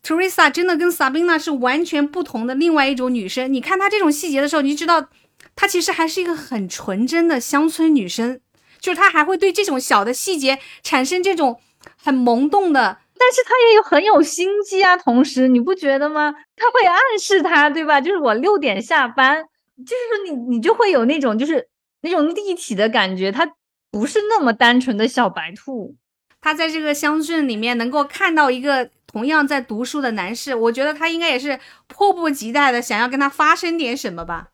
[0.00, 3.52] Teresa 真的跟 Sabina 是完全不同的另外一种女生。
[3.52, 5.08] 你看她这种细节的时候，你就知道
[5.56, 8.40] 她其实还是一个很纯真的乡村女生，
[8.80, 11.60] 就是她还会对这种小的细节产生这种
[12.00, 14.96] 很萌动的，但是她也有很有心机啊。
[14.96, 16.32] 同时，你不觉得吗？
[16.54, 18.00] 她会暗示他，对吧？
[18.00, 19.46] 就是我六点下班。
[19.84, 21.68] 就是说，你你就会有那种就是
[22.02, 23.54] 那种立体的感觉，它
[23.90, 25.96] 不是那么单纯的小白兔。
[26.40, 34.50] 他在这个乡镇里面能够看到一个同样在读书的男士，我觉得他应该也是迫不及待的想要跟他发生点什么吧。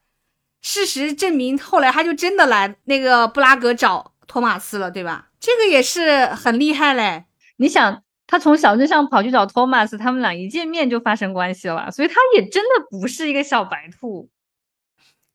[0.63, 5.29] 事实证明，后来他就真的来那个布拉格找托马斯了，对吧？
[5.39, 7.27] 这个也是很厉害嘞。
[7.59, 14.31] 你想，他从小镇上跑去找托马斯，他们俩一见面就发生关系了，所以他也真的不是一个小白兔。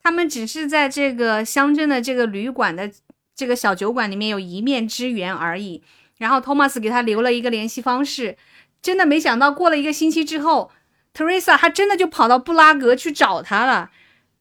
[0.10, 2.92] 他们只是在这个乡镇的这个旅馆的
[3.36, 5.84] 这个小酒馆里面有一面之缘而已。
[6.18, 8.36] 然后托马斯给他留了一个联系方式，
[8.82, 10.72] 真的没想到过了一个星期之后
[11.14, 13.92] ，Teresa 还真的就跑到布拉格去找他了。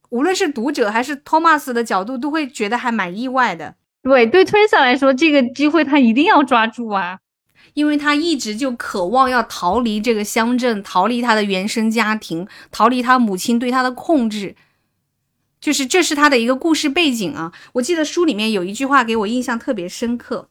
[0.08, 3.74] 无论是读者还是托马斯的角度，都会觉得还蛮意外的。
[4.02, 7.18] 对，对 Teresa 来说，这个机会他一定要抓住啊，
[7.74, 14.56] 因为他一直就渴望要逃离这个乡镇，逃离他的原生家庭，逃离他母亲对他的控制。
[15.60, 17.52] 就是这是他的一个故事背景啊！
[17.72, 20.48] 我记得书里面有一句话给我印象特别深刻：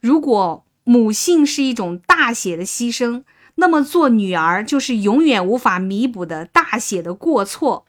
[0.00, 3.22] 如果母性是一种大写的牺牲，
[3.54, 7.86] 那么做女儿就是永远无法弥补的大写的过错。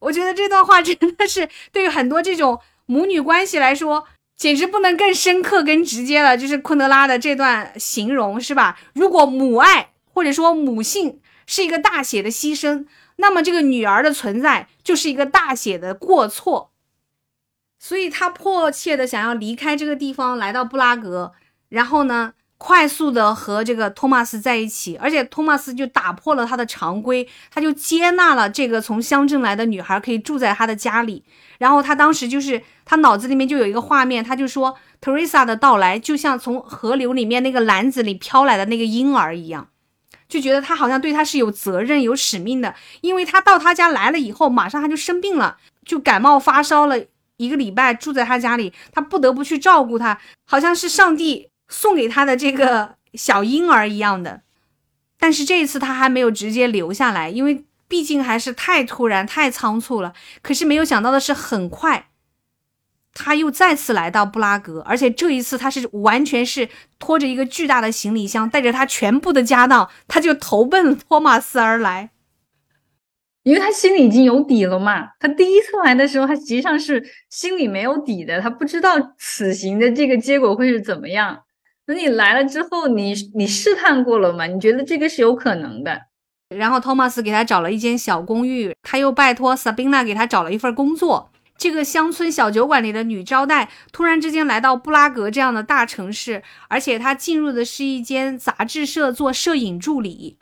[0.00, 4.04] 我觉得这段话真的是对于很多这种母女关系来说，
[4.36, 6.38] 简直不能更深刻、更直接了。
[6.38, 8.78] 就是昆德拉的这段形容，是吧？
[8.92, 12.86] 如果母爱或者说母性是一个大写的牺牲。
[13.16, 16.72] 那么这个女儿的存在就是一个大写的过错，
[17.78, 21.32] 所以他迫切的想要离开这个地方，来到布拉格，
[21.68, 31.24] 然后呢，快速的和这个托马斯在一起，而且托马斯就打破了他的常规，他就接纳了这个从乡镇来的女孩可以住在他的家里，
[31.58, 39.68] 然后他当时就是他脑子里面就有一个画面，他就说，Teresa 的到来就像从河流里面那个篮子里飘来的那个婴儿一样。
[40.34, 46.96] 就觉得他好像对他是有责任、有使命的，因为他到他家来了以后，马上他就生病了，就感冒发烧了
[47.36, 54.42] 一个礼拜，住在他家里，他不得不去照顾他，好像是上帝送给他的这个小婴儿一样的。
[55.20, 60.12] 但是这一次他还没有直接留下来，因为毕竟还是太突然、太仓促了。
[60.42, 62.08] 可是没有想到的是，很快
[63.14, 72.10] 他又再次来到布拉格，而且这一次他是完全是拖着一个巨大的行李箱，带着他全部的家当，他就投奔托马斯而来。
[73.44, 75.10] 因为他心里已经有底了嘛。
[75.20, 81.40] 他第一次来的时候，他实际上是心里没有底的，他不知道此行的这个结果会是怎么样。
[81.86, 84.46] 等你来了之后，你你试探过了嘛？
[84.46, 86.00] 你觉得这个是有可能的。
[86.56, 91.30] 然后托马斯给他找了一间小公寓，他又拜托萨宾娜给他找了一份工作。
[91.56, 100.36] 这个乡村小酒馆里的女招待突然之间来到布拉格这样的大城市，而且她进入的是一间杂志社做摄影助理，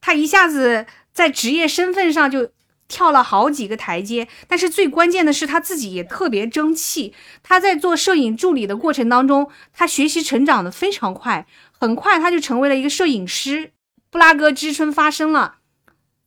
[0.00, 2.50] 她一下子在职业身份上就
[2.88, 4.28] 跳了好几个台阶。
[4.48, 7.12] 但是最关键的是，她自己也特别争气。
[7.42, 11.46] 她在做摄影助理的过程当中，她学习成长的非常快，
[11.78, 13.72] 很快她就成为了一个摄影师。
[14.10, 15.56] 布拉格之春发生了，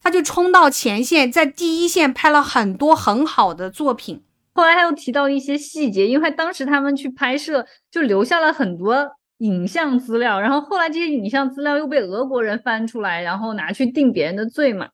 [0.02, 4.24] 他就冲到前线，在第一线拍了很多很好的作品。
[4.54, 10.40] 后来他又提到一些细节，因为当时他们去拍摄，就留下了很多影像资料。
[10.40, 14.90] 然后后来这些影像资料又被俄国人翻出来，然后拿去定别人的罪嘛。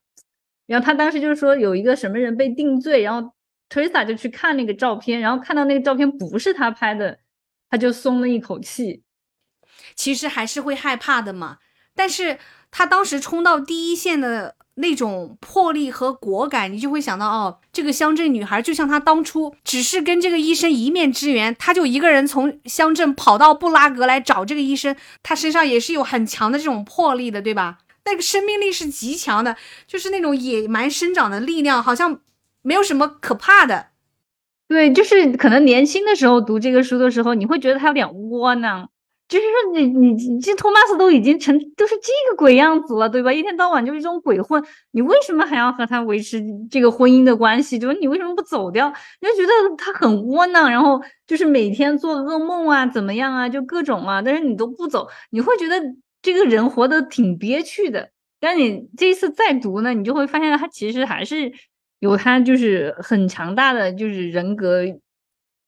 [0.66, 3.32] 然后他当时就是说有一个什么人被定罪，然后
[3.70, 7.18] Teresa 就去看那个照片，然后看到那个照片不是他拍的，
[7.70, 9.04] 他就松了一口气。
[9.94, 11.58] 其实还是会害怕的嘛，
[11.94, 12.38] 但是。
[12.68, 27.78] 他当时冲到第一线的那种魄力和果敢，你就会想到，哦，这个乡镇女孩就像她当初只是跟这个医生一面之缘，她就一个人从乡镇跑到布拉格来找这个医生，她身上也是有很强的这种魄力的，对吧？
[28.04, 32.20] 那个生命力是极强的，就是那种野蛮生长的力量，好像
[32.62, 33.88] 没有什么可怕的。
[34.68, 38.90] 对，就是可能年轻的时候读这个书的时候，你会觉得他有点窝囊。
[39.28, 43.32] 就是说，你你你这托马斯都已经成都是这个鬼样子了，对吧？
[43.32, 44.62] 一天到晚就是这种鬼混，
[44.92, 47.76] 你为什么还要和他维持这个婚姻的关系？
[47.76, 48.88] 就是你为什么不走掉？
[49.20, 55.74] 你就觉得他很窝囊，然后就是每天做噩梦啊，怎么样啊，就各种啊，但是你都不走，你会觉得
[56.22, 58.10] 这个人活得挺憋屈的。
[58.38, 61.52] 但你这一次再读呢，你就会发现他其实还是
[61.98, 64.84] 有他就是很强大的就是人格。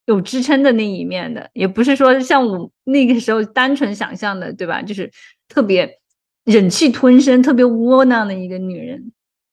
[0.09, 4.81] 有支撑的那一面的，也不是说像我那个时候单纯想象的，对吧？
[4.81, 5.13] 就是
[5.51, 6.01] 特别
[6.45, 9.13] 忍气吞声、特别窝囊的一个女人。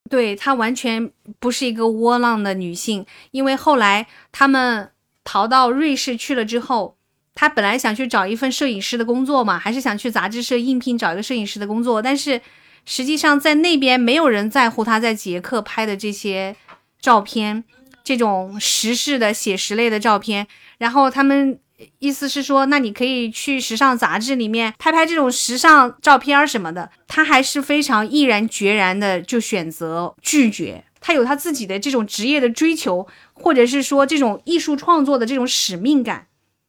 [0.10, 4.92] 对她完全不是一个窝囊的女性，因为后来他们
[5.26, 6.96] 逃到瑞士去了之后，
[7.34, 12.40] 她本来想去找一份摄影师的工作嘛，还是想去杂志社应聘找一个摄影师的工作，但是
[12.86, 16.56] 实际上在那边没有人在乎她在捷克拍的这些
[17.02, 17.66] 照片。
[18.06, 21.60] 这种时事的写实类的照片，然后他们
[22.00, 26.92] 意思是说，那你可以去时尚杂志里面拍拍这种时尚照片什么的。
[27.08, 30.86] 他还是非常毅然决然的就选择拒绝。
[31.02, 36.28] 他有他自己的这种职业的追求，或者是说这种艺术创作的这种使命感。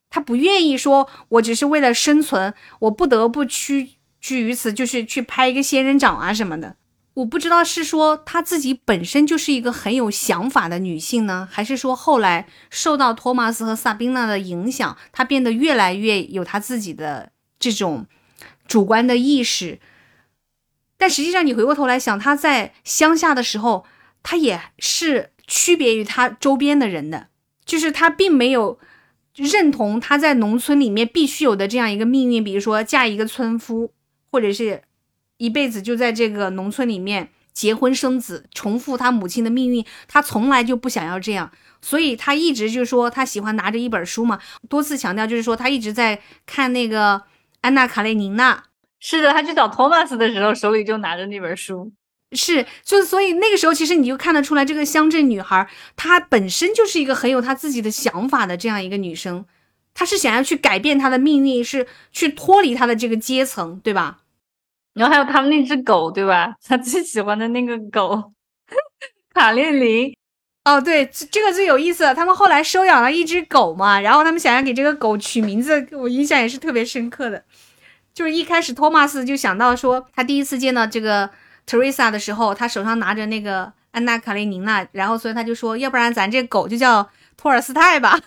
[0.08, 6.76] 他不愿意说，我只是为了生存，我不得不屈居于此，就是去拍一个仙人掌啊什么的。
[7.16, 18.06] 我不知道是说她自己本身就是一个很有想法的女性呢，还是说后来受到托马斯和萨宾娜的影响，她变得越来越有她自己的这种
[18.68, 19.80] 主观的意识。
[20.98, 23.86] 但实际上，你回过头来想，她在乡下的时候，
[24.22, 27.28] 她也是区别于她周边的人的，
[27.64, 28.78] 就是她并没有
[29.34, 33.90] 认同她在农村里面必须有的这样一个命运，比如说嫁一个村夫，
[34.30, 34.82] 或者是。
[35.38, 39.84] 一辈子就在这个农村里面结婚生子，重复他母亲的命运。
[40.08, 47.22] 他从来就不想要这样，所以他一直就说他喜欢拿着一本书嘛，多次强调就是说他一直在看那个
[47.60, 48.64] 安娜卡列尼娜。
[48.98, 51.92] 是的，他去找托马斯的时候手里就拿着那本书。
[52.32, 59.44] 是，就所以那个时候其实你就看得出来，这个乡镇女孩她本身就是一个很有她自己的想法的这样一个女生，
[59.94, 64.18] 她是想要去改变她的命运，是去脱离她的这个阶层，对吧？
[64.96, 66.54] 然后还有他们那只狗，对吧？
[66.66, 68.32] 他最喜欢的那个狗，
[69.34, 70.16] 卡列琳。
[70.64, 72.12] 哦，对，这个最有意思。
[72.14, 77.44] 他们后来收养了一只狗嘛，然后他们想要给这个狗取名字，我印象也是特别深刻的。
[78.12, 81.30] 就是一开始托马斯就想到说，他第一次见到这个
[81.66, 88.18] Teresa 的时候，他手上拿着那个安娜卡列宁娜，然后所以他就说，要不然咱这狗就叫托尔斯泰吧。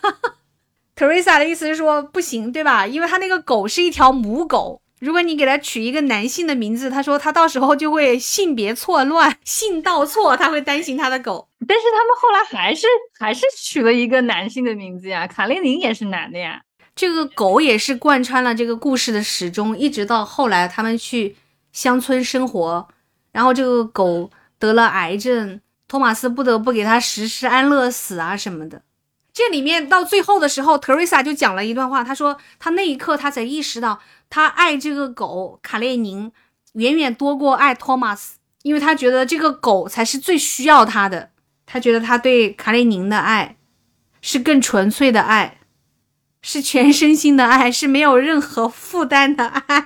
[0.95, 2.85] Teresa 的意思是说不行，对吧？
[2.85, 4.79] 因为他那个狗是一条母狗。
[4.99, 11.47] 如果你给他取一个男性的名字，他说他到时候就会性别错乱、 性倒错，他会担心他的狗。
[11.67, 12.87] 但是他们后来还是
[13.17, 16.61] 还是取了一个男性的名字呀，卡列宁也是男的呀。
[16.95, 21.35] 这个狗也是贯穿了这个故事的始终，一直到后来他们去
[21.71, 22.87] 乡村生活，
[23.31, 28.81] 然后这个狗得了癌症，托马斯不得不给他实施安乐死啊什么的。
[29.39, 36.29] 这里面到最后的时候，特瑞莎就讲了一段话，她说她那一刻她才意识到，她爱这个狗卡列宁
[36.73, 41.29] 远远多过爱托马斯，因为她觉得这个狗才是最需要她的。
[41.65, 43.55] 她觉得她对卡列宁的爱
[44.19, 45.61] 是更纯粹的爱，
[46.41, 49.77] 是全身心的爱，是没有任何负担的爱。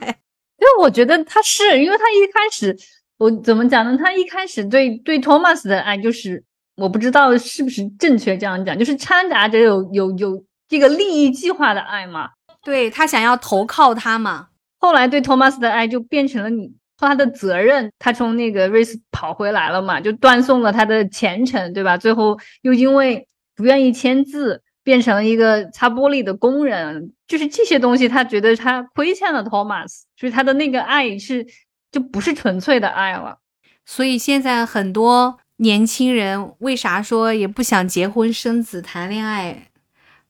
[0.58, 2.76] 因为我觉得他是因为他一开始，
[3.20, 3.95] 我怎么讲呢？
[4.04, 6.43] 他一开始对对托马斯的爱就是。
[6.76, 12.30] 我不知道是不是正确这样讲，就是掺杂着有有有这个利益计划的爱嘛？
[12.63, 14.47] 对他想要投靠他嘛？
[14.80, 17.91] 后来对托马斯的爱就变成了你他的责任。
[17.99, 21.95] 他从那个瑞斯跑回来了嘛，就断送了他的前程，对吧？
[21.95, 27.13] 最后又因为不愿意签字，变成了一个擦玻璃的工人。
[27.28, 31.45] 就是这些东西，他觉得他亏欠了托马斯，所以他的那个爱是
[31.91, 33.38] 就不是纯粹的爱了。
[33.86, 35.38] 所以现在很多。
[35.64, 39.70] 年轻人为啥说也不想结婚生子谈恋爱，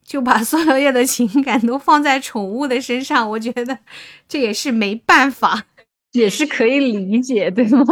[0.06, 3.28] 就把所有的情感都放在宠物的身上？
[3.32, 3.80] 我觉得
[4.28, 5.66] 这也是没办法，
[6.14, 7.84] 也是可以理解，对吗？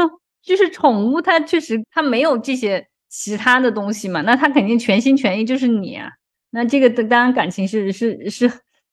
[0.44, 6.10] 就是宠物它确实它没有这些其他的东西嘛，那它肯定全心全意就是你啊。
[6.52, 8.52] 那这个当然感情是是是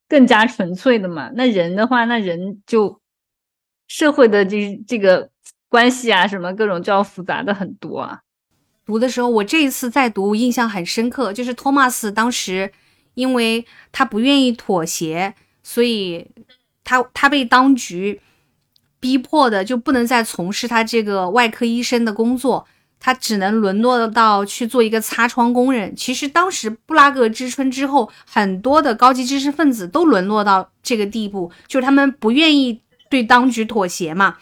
[0.09, 1.30] 更加纯粹的嘛。
[1.34, 3.01] 那人的话，那人就
[3.88, 5.30] 社会的这这个
[5.68, 8.20] 关系啊，什么各种就要复杂的很多啊。
[8.89, 11.30] 读的时候，我这一次再读，印象很深刻。
[11.30, 12.72] 就是托马斯当时，
[13.12, 16.26] 因为他不愿意妥协，所以
[16.84, 18.22] 他他被当局
[18.99, 22.66] 逼迫的就不能再从事他这个外科医生的工作，
[22.99, 25.95] 他只能沦落到去做一个擦窗工人。
[25.95, 32.80] 其实当时布拉格之春之后，很多的高级知识分子都沦落到这个地步，就是他们不愿意
[33.11, 34.39] 对当局妥协嘛。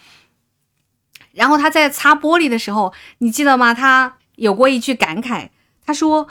[1.33, 3.73] 然后他在擦玻璃的时候，你记得吗？
[3.73, 4.13] 他。
[4.37, 5.49] 有过一句感慨，
[5.85, 6.27] 他说：“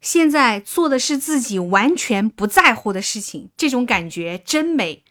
[0.00, 5.04] 现在做的是自己完全不在乎的事情，这种感觉真美。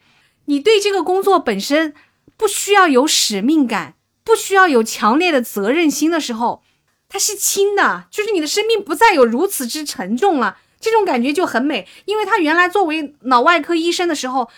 [0.45, 1.93] 你对这个工作本身
[2.36, 3.93] 不需要有使命感，
[4.24, 6.64] 不需要有强烈的责任心的时候，
[7.07, 10.57] 它是轻的，就是你的生命不再有如此之沉重了。
[10.80, 14.49] 这种感觉就很美，因为他原来作为脑外科医生的时候，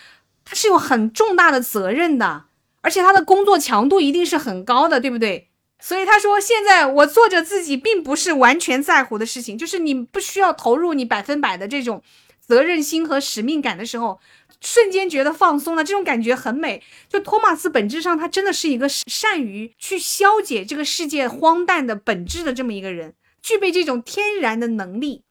[0.44, 2.44] 他是有很重大的责任的，
[2.80, 5.50] 而且他的工作强度一定是很高的，对不对？”
[5.84, 12.00] 所以他说：“现在我做着自己并不是完全在乎的事情，就是你不需要投入你百分百的这种
[12.38, 14.20] 责任心和使命感的时候，
[14.60, 16.80] 瞬间觉得放松了，这种感觉很美。
[17.08, 25.24] 就托马斯本质上他真的是一个善于去消解这个世界荒诞的本质的这么一个人，具备这种天然的能力。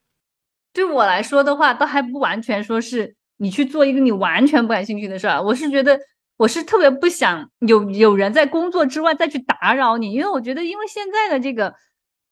[0.74, 5.98] 对我来说的话，倒还不完全说是你去做一个你完全不感兴趣的事儿，我是觉得。”
[6.38, 11.76] 我是特别不想有有人在工作之外再去打扰你，因为我觉得，因为现在的这个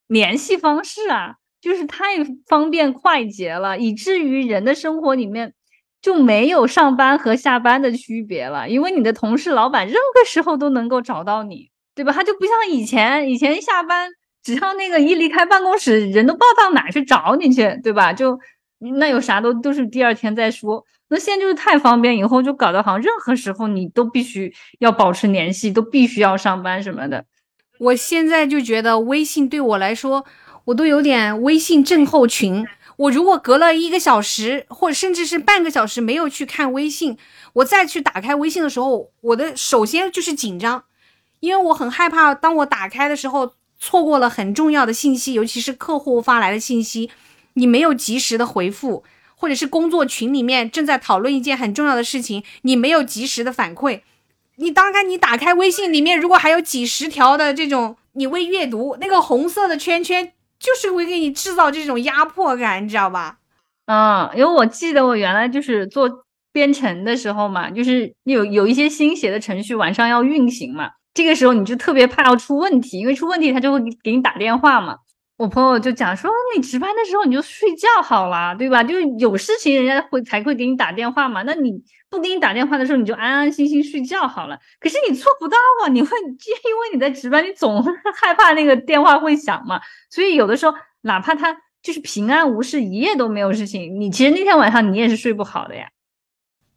[0.08, 2.06] 联系方式啊，就是太
[2.48, 5.54] 方便快捷了，以至于人的生活里面
[6.02, 8.68] 就没有上班和下班的区别了。
[8.68, 12.12] 因为你的同事、老板任何时候都能够找到你，对吧？
[12.12, 14.10] 他就不像以前，以前下班
[14.42, 18.12] 只要那个一离开办公室，人都不知道到哪去找你去，对吧？
[18.12, 18.40] 就
[18.98, 20.84] 那有啥都都是第二天再说。
[21.10, 27.26] 那现在就是太方便，以后就搞得好像任何时候你都必须要保持联系，都必须要上班什么的。
[27.80, 30.26] 我现在就觉得微信对我来说，
[30.66, 32.66] 我都有点微信症候群。
[32.98, 37.18] 我如果隔了一个小时，或者甚至是半个小时没有去看微信，
[37.54, 40.84] 我再去打开微信的时候，我的首先就是紧张，
[41.40, 47.10] 因为我很害怕，当我打开的时候错过了很重要的信息，尤其是客户发来的信息，
[47.54, 49.06] 你没有及时的回复。
[49.40, 54.02] 或者是工作群里面正在讨论一件很重要的事情，你没有及时的反馈，
[54.58, 63.38] 你当开你打开微信里面，如果还有几十条的这种你未阅读，那个红色的圈圈就是会给你制造这种压迫感，你知道吧？
[63.86, 66.10] 嗯，因为我记得我原来就是做
[66.52, 74.98] 编程的时候嘛，就是有有一些新写的程序晚上要运行嘛，这个时候你就特别怕要出问题，因为出问题他就会给你打电话嘛。
[75.40, 78.84] 我朋友就讲说，你值班的时候你就睡觉好了，对吧？
[78.84, 81.44] 就有事情人家会才会给你打电话嘛。
[81.44, 84.60] 那你不给你打电话的时候，你就安安心心睡觉好了。
[84.82, 87.82] 可是你做不到啊，你会就因为你在值班，你总
[88.20, 89.80] 害怕那个电话会响嘛。
[90.10, 95.88] 所以有的时候，哪怕他就是平安无事，一夜都没有事情，你其实那天晚上你也是睡不好的呀。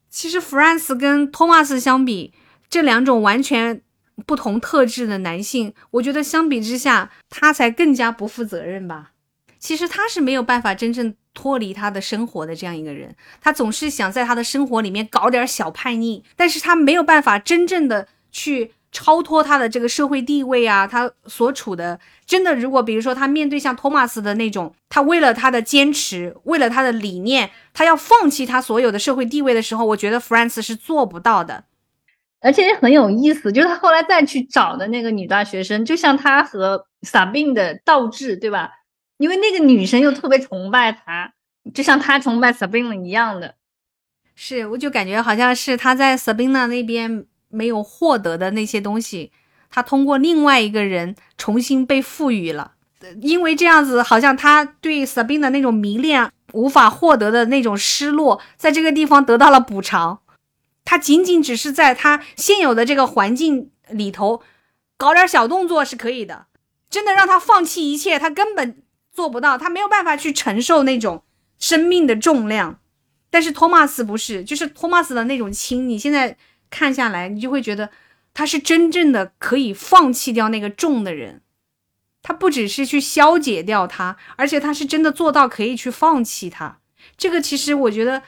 [0.09, 2.33] 其实弗兰斯跟托马斯相比，
[2.71, 3.83] 这两种完全。
[4.27, 9.13] 不同特质的男性，我觉得相比之下，他才更加不负责任吧。
[9.59, 31.65] 其实他是没有办法真正脱离他的生活的这样一个人，他总是想在他的生活里面搞点小叛逆，但是他没有办法真正的去超脱他的这个社会地位啊，他所处的真的，如果比如说他面对像托马斯的那种，他为了他的坚持，为了他的理念，他要放弃他所有的社会地位的时候，我觉得 f r a n c 是做不到的。
[32.43, 38.71] 而且也很有意思，就是他后来再去找的那个女大学生，就像他和 Sabine 的倒置，对吧？
[39.19, 41.33] 因为那个女生又特别崇拜他，
[41.73, 43.55] 就像他崇拜 Sabine 一样的。
[44.35, 49.31] 是，我就感觉好像是他在 Sabina 那边没有获得的那些东西，
[49.71, 52.73] 他通过另外一个人重新被赋予了。
[53.21, 60.21] 因为这样子，好像他对 Sabina 那种迷恋无法获得的那种失落，在这个地方得到了补偿。
[60.85, 64.43] 他仅仅只是在他现有的这个环境里头
[64.97, 66.47] 搞点小动作是可以的，
[66.91, 71.23] 真的让他放弃一切，他根本做不到，他没有办法去承受那种
[71.59, 72.81] 生命的重量。
[73.31, 76.37] 但是托马斯不是，就是托马斯的那种轻，你现在
[76.69, 77.91] 看下来，你就会觉得
[78.35, 81.43] 他是真正的可以放弃掉那个重的人，
[82.23, 86.81] 他不只是去消解掉他，而且他是真的做到可以去放弃他。
[87.17, 88.23] 这个其实我觉得。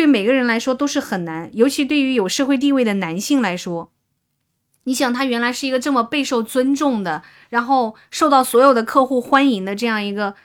[0.00, 3.92] 对每个人来说都是很难，尤其对于有社会地位的男性来说，
[4.84, 10.36] 你想他原来是一个这么备受尊重的，然后受到所有的客户欢迎的这样一个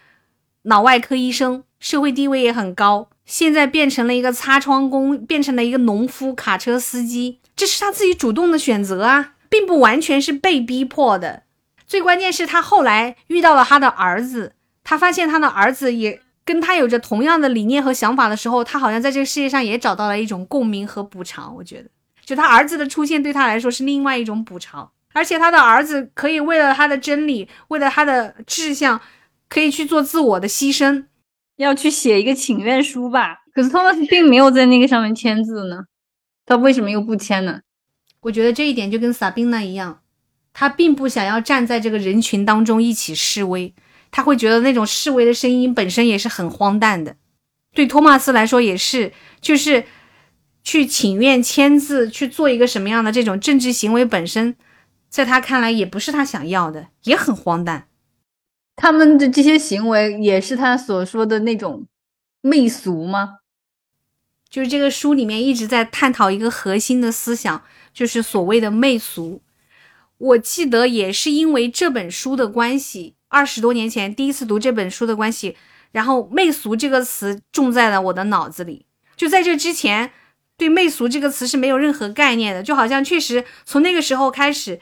[0.63, 11.43] 脑外科医生，社会地位也很高，现在变成了一个擦窗工，变成了一个农夫、卡车司机，这是他自己主动的选择啊，并不完全是被逼迫的。
[11.87, 16.19] 最关键是他后来遇到了他的儿子，他发现他的儿子也。
[16.45, 21.53] 跟他有着同样的理念和想法的时候，他好像在这个世界上也找到了一种共鸣和补偿。
[21.55, 21.89] 我觉得，
[22.23, 29.01] 就他儿子的出现对他来说是另外一种补偿，而且他的儿子可以为了他的真理，为了他的志向，
[29.49, 31.05] 可以去做自我的牺牲，
[31.55, 33.39] 要去写一个请愿书吧。
[33.53, 35.85] 可是托马斯并没有在那个上面签字呢，
[36.45, 37.61] 他为什么又不签呢？
[38.21, 40.01] 我觉得这一点就跟萨宾娜一样，
[40.53, 43.73] 他并不想要站在这个人群当中一起示威。
[44.15, 47.17] 他会觉得那种示威的声音本身也是很荒诞的，
[47.73, 49.11] 对托马斯来说也是，
[49.41, 49.83] 就是
[50.63, 54.55] 去请愿签字去做一个什么样的这种政治行为本身，
[55.09, 57.89] 在他看来也不是他想要的，也很荒诞。
[58.77, 61.85] 他们的这些行为也是他所说的那种
[62.39, 63.39] 媚俗吗？
[64.49, 69.41] 就是这个书里面一直在探讨一个核心的思想，就是所谓的媚俗。
[70.17, 73.14] 我记得也是因为这本书的关系。
[73.35, 75.57] 二十多年前第一次读这本书的关系，
[75.91, 78.85] 然后“媚俗”这个词种在了我的脑子里。
[79.17, 80.09] 就在这之前，
[80.57, 84.79] 对“媚俗”这个词是没有任何概念的，就好像确实从那个时候开始，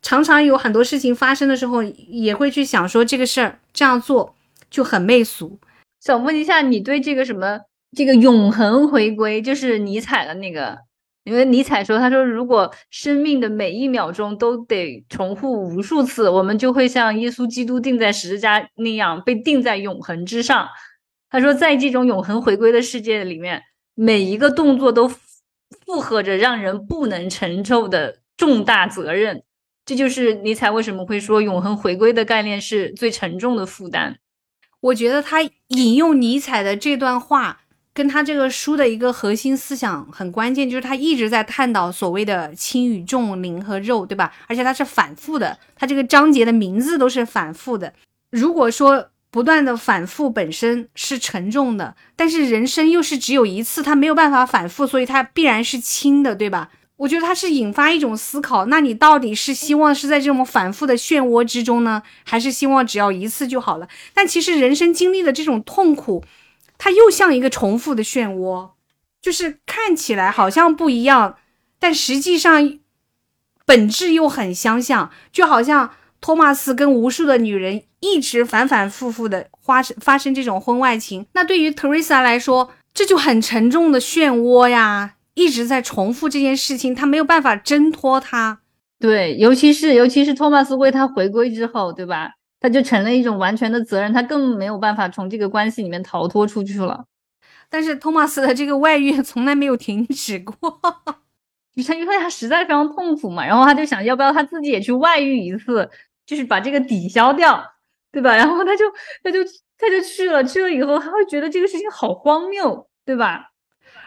[0.00, 4.34] 常常有很多事情发生的时候，也会去想说这个事儿这样做
[4.70, 5.58] 就很媚俗。
[6.00, 7.60] 想问一下，你对这个什么
[7.94, 10.78] 这个永恒回归，就是尼采的那个？
[11.24, 20.68] 因为尼采说：“他说，如果生命的每一秒钟都得重复无数次，我们就会像耶稣基督钉在十字架那样被钉在永恒之上。”
[21.30, 23.62] 他说，在这种永恒回归的世界里面，
[23.94, 29.44] 每一个动作都负荷着让人不能承受的重大责任。
[29.86, 34.18] 这就是尼采为什么会说永恒回归的概念是最沉重的负担。
[34.80, 37.61] 我觉得他引用尼采的这段话。
[37.94, 44.32] 跟他这个书的一个核心思想很关键，就是他一直在探讨所谓的轻与重、灵和肉，对吧？
[44.46, 47.92] 而且他是反复的，他这个章节的名字都是反复的。
[48.30, 56.70] 如果说不断的反复本身是沉重的，但是人生又是只有一次，他没有办法反复，所以它必然是轻的，对吧？
[56.96, 63.88] 我觉得它是引发一种思考，那你到底是希望是在这种反复的漩涡之中呢，还是希望只要一次就好了？
[64.14, 66.24] 但其实人生经历的这种痛苦。
[66.78, 68.70] 它又像一个重复的漩涡，
[69.20, 71.36] 就是看起来好像不一样，
[71.78, 72.78] 但实际上
[73.64, 75.10] 本质又很相像。
[75.30, 88.60] 就好像托马斯跟无数的女人一直反反复复的发生发生这种婚外情，那对于 Teresa 来说，这就很沉重的漩涡呀，一直在重复这件事情，他没有办法挣脱它。
[88.98, 92.32] 对，尤其是尤其是托马斯为他回归之后，对吧？
[92.62, 97.04] 他就成了一种完全的责任，他更没有办法从这个关系里面逃脱出去了。
[97.68, 100.54] 但是托马斯的这个外遇 从来没有停止过，
[101.74, 105.90] 就他因为他实在非常痛苦嘛，然后他就想要不要他自己也去外遇一次，
[106.24, 107.64] 就是把这个抵消掉，
[108.12, 108.36] 对吧？
[108.36, 108.84] 然后他就
[109.24, 109.40] 他就
[109.76, 113.50] 他就去了，去了以后他会觉得这个事情好荒谬，对吧？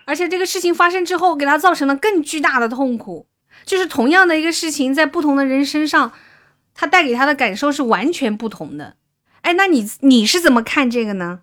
[0.05, 3.27] 而且这个事情发生之后，给他造成了更巨大的痛苦，
[3.65, 6.13] 就是同样的一个事情在不同的人身上。
[6.75, 8.97] 他带给他的感受是完全不同的，
[9.41, 11.39] 哎，那你你是怎么看这个呢？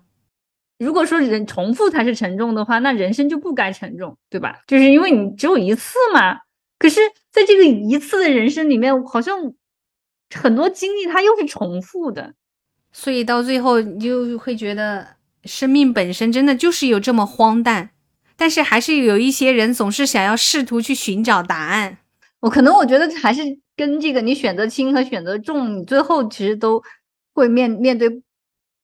[0.77, 4.61] 如果说人重复才是沉重的话，那人生就不该沉重，对吧？
[4.67, 6.37] 就是因为你只有一次嘛，
[6.77, 9.53] 可是在这个一次的人生里面，好像
[10.33, 12.33] 很多经历它又是重复的，
[12.91, 15.15] 所以到最后你就会觉得
[15.45, 17.89] 生命本身真的就是有这么荒诞。
[18.35, 21.99] 但是还是有一些人总是想要试图去寻找答案。
[22.41, 23.41] 我可能我觉得还是
[23.75, 26.81] 跟这个你选择轻和选择重，你最后其实都
[27.33, 28.21] 会面面对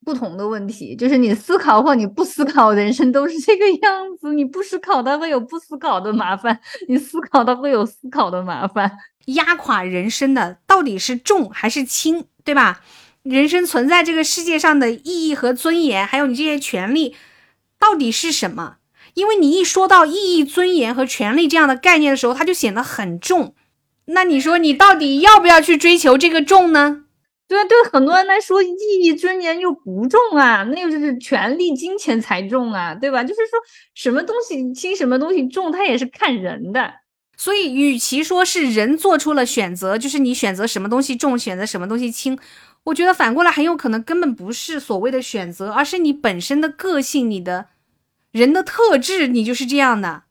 [0.05, 0.95] 不同的问题。
[0.95, 4.33] 就是你思考或你不思考，人生都是这个样子。
[4.33, 6.55] 你不思考，它会有不思考的麻烦；
[6.87, 8.91] 你思考，它会有思考的麻烦。
[9.25, 12.81] 压垮人生的到底是重还是轻，对吧？
[13.21, 17.15] 人生存在这个世界上的意义和尊严，还有你这些权利，
[17.77, 18.77] 到底是什么？
[19.13, 23.53] 因为你一说到意义、尊严和权利这样的概念的时候，它就显得很重。
[24.11, 27.05] 那你说你到底要不要去追求这个重呢？
[27.47, 33.23] 对啊，对很多人来说，意义、尊严又不重啊，那又是权力、金钱才重啊，对吧？
[33.23, 33.59] 就是说
[33.95, 36.93] 什么东西轻，什么东西重，它也是看人的。
[37.37, 42.37] 所以，与其说是人做出了选择，就是你选择什么东西重，选择什么东西轻，
[42.83, 47.67] 我觉得反过来很有可能根本不是所谓的选择，而是你本身的个性，你的。
[48.31, 50.23] 人的特质，你就是这样的，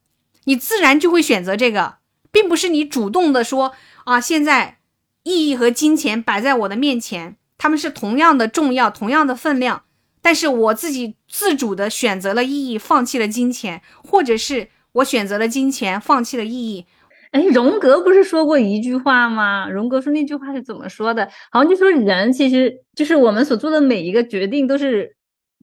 [0.44, 1.96] 你自然就会选择这个，
[2.30, 3.72] 并不是你主动的说
[4.04, 4.78] 啊，现在
[5.22, 9.84] 意义和金钱摆在我的面前，他们是同样的重要，同样的分量，
[10.22, 16.86] 但是我自己自主的选择了意义，放弃了金钱，或者是我选择了金钱，放弃了意义。
[17.32, 19.68] 哎，荣格不是说过一句话吗？
[19.68, 21.28] 荣格说那句话是怎么说的？
[21.50, 25.16] 好像就说人其实就是我们所做的每一个决定都是。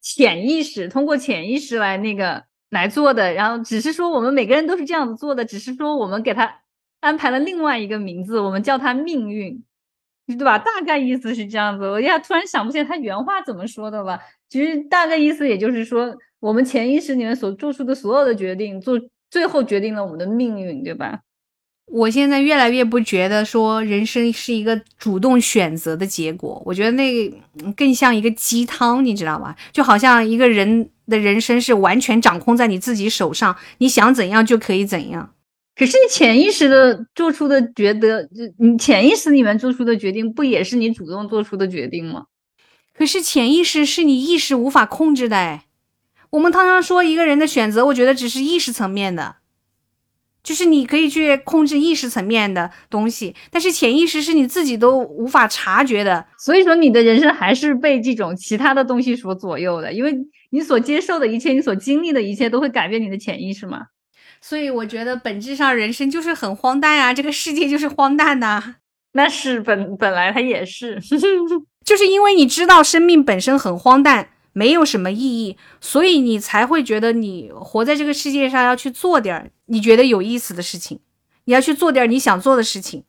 [0.07, 2.43] 潜意识通过潜意识来那个
[2.75, 6.61] 来做的，然后只是说我们每个人都是这样子做的，只是说我们给他
[6.99, 9.63] 安排了另外一个名字，我们叫他命运，
[10.27, 10.59] 对吧？
[10.59, 11.89] 大概意思是这样子。
[11.89, 14.19] 我一下突然想不起来他原话怎么说的了。
[14.49, 18.99] 其实大概意思也就是说，我们潜意识里面所做出的所有的决定，做
[19.29, 21.21] 最后决定了我们的命运，对吧？
[21.85, 27.29] 我现在越来越不觉得说人生是一个主动选择的结果，我觉得那
[27.75, 29.55] 更像一个鸡汤，你知道吧？
[29.71, 35.31] 就好像一个人的人生是完全掌控在你自己手上，你想怎样就可以怎样。
[35.77, 38.27] 可是你潜意识的做出的觉得，
[38.57, 42.25] 你潜意识里面做出的决定，不也是你主动做出的决定吗？
[42.97, 45.65] 可是潜意识是你意识无法控制的哎。
[46.31, 49.35] 我们常常说一个人的选择，我觉得只是意识层面的。
[50.45, 56.23] 就是你可以去控制意识层面的东西，但是潜意识是你自己都无法察觉的。
[56.37, 60.15] 所以说，你的人生还是被这种其他的东西所左右的，因为
[60.51, 63.87] 你所接受的一切，你所经历的一切，都会改变你的潜意识嘛。
[64.39, 68.75] 所以我觉得本质上人生就是很荒诞啊，这个世界就是荒诞的。
[69.13, 70.99] 那是本本来它也是，
[71.83, 74.29] 就是因为你知道生命本身很荒诞。
[74.57, 81.01] 没有什么意义，所以你才会觉得你活在这个世界上要去做点你觉得有意思的事情，
[81.43, 83.03] 你要去做点你想做的事情，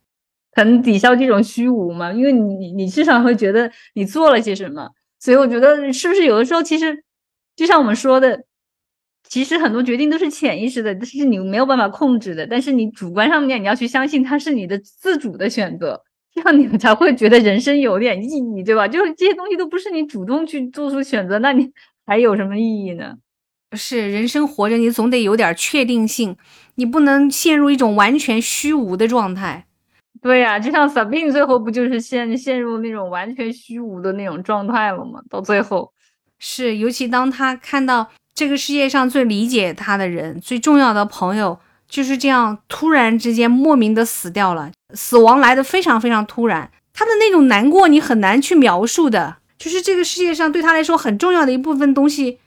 [0.51, 2.11] 可能抵消这种虚无嘛。
[2.11, 4.89] 因为你你至少会觉得你做了些什么，
[5.21, 7.01] 所以我觉得是不是有的时候其实
[7.55, 8.43] 就像我们说的，
[9.29, 16.03] 其实很多决定都是潜意识的，但是你没有办法控制的，但是你主观上面你要去相信它是你的自主的选择。
[16.37, 18.85] 这样你们才会觉得人生有点意义，对吧？
[18.87, 21.71] 就是这些东西都不是你主动去做出选择，那你
[22.05, 23.15] 还有什么意义呢？
[23.75, 26.37] 是人生活着，你总得有点确定性，
[26.75, 29.65] 你不能陷入一种完全虚无的状态。
[30.21, 35.19] 对呀，就像 Sabine 最后不就是陷陷入那种完全虚无的那种状态了吗？
[35.29, 35.91] 到最后，
[36.37, 41.59] 是尤其当他看到这个世界上最理解他的人、最重要的朋友。
[41.89, 52.39] 就是这样，突然之间莫名的死掉了，死亡来的非常非常突然，他的那种难过你很难去描述的，就是这个世界上对他来说很重要的一部分东西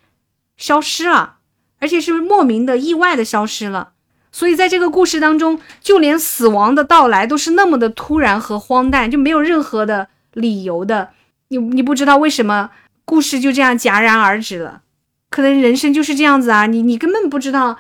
[0.59, 1.37] 消失了，
[1.79, 3.93] 而且是莫名的意外的消失了。
[4.31, 11.11] 所以在这个故事当中，就连死亡的到来都是那么的突然和荒诞，就没有任何的理由的，
[11.49, 12.71] 你你不知道为什么
[13.05, 14.83] 故事就这样戛然而止了，
[15.31, 17.79] 可能人生就是这样子啊，你你根本不知道。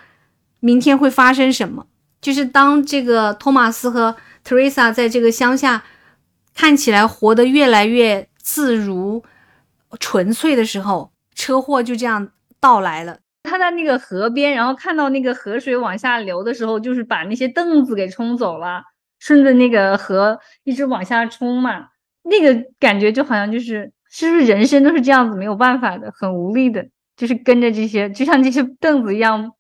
[0.61, 1.87] 明天会发生什么？
[2.21, 5.83] 就是当这个托马斯和特蕾莎在这个乡下
[6.55, 9.25] 看起来活得越来越自如、
[9.99, 12.29] 纯粹的时候，车祸就这样
[12.61, 13.21] 到来了。
[13.45, 18.83] 他在那个河边，然后看到那个河水往下流的时候，就是把那些凳子给冲走了，
[19.19, 21.87] 顺着那个河一直往下冲嘛。
[22.23, 26.87] 那个感觉就好像就是，是不是人生都是这样子，没有办法的，很无力的，
[27.17, 29.53] 就是跟着这些，就像这些凳子一样。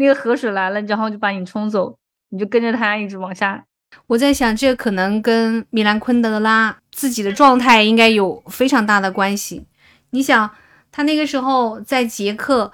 [0.00, 1.96] 那个河水来了，然后就把你冲走，
[2.28, 3.64] 你就跟着它一直往下。
[4.06, 9.66] 我在想，这可能跟米兰昆德拉自己的状态应该有非常大的关系。
[10.10, 10.50] 你想，
[10.92, 12.72] 他那个时候在捷克，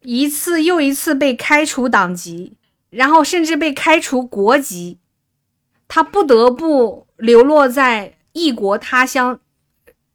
[0.00, 2.56] 一次又一次被开除党籍，
[2.88, 4.98] 然后甚至被开除国籍，
[5.86, 9.38] 他不得不流落在异国他乡，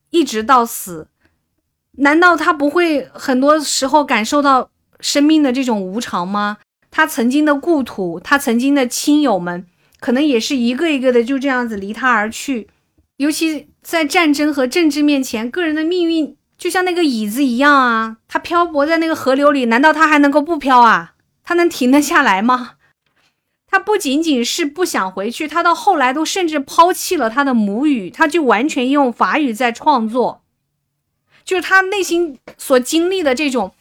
[0.10, 1.08] 一直到死。
[1.98, 6.58] 难道他不会很多时候感受到生命的这种无常吗？
[6.92, 9.66] 他曾经的故土，他曾经的亲友们，
[10.00, 12.68] 可能也是一个一个的就这样子离他而去。
[13.18, 21.14] 尤其在战争和政治面前，个人的命运就像那个椅子一样啊，他漂泊在那个河流里，难道他还能够不漂啊？
[21.44, 22.72] 他能停得下来吗？
[23.68, 30.42] 他不仅仅是不想回去，他到后来都甚至抛弃了他的母语，他就完全用法语在创作。
[31.46, 33.74] 就是他内心所经历的这种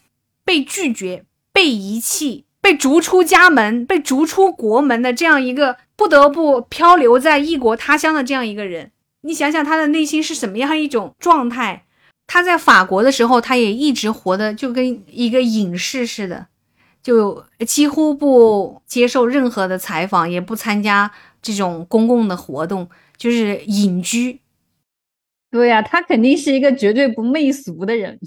[0.48, 8.90] 被拒绝、被遗弃、被逐出家门、被逐出国门的这样一个不得不漂流在异国他乡的这样一个人，
[9.20, 11.84] 你想想他的内心是什么样一种状态？
[12.26, 16.46] 他在法国的时候，他也一直活的就跟一个隐士似的，
[17.02, 21.10] 就几乎不接受任何的采访，也不参加
[21.42, 22.88] 这种公共的活动，
[23.18, 24.40] 就是隐居。
[25.50, 28.18] 对呀，他肯定是一个绝对不媚俗的人。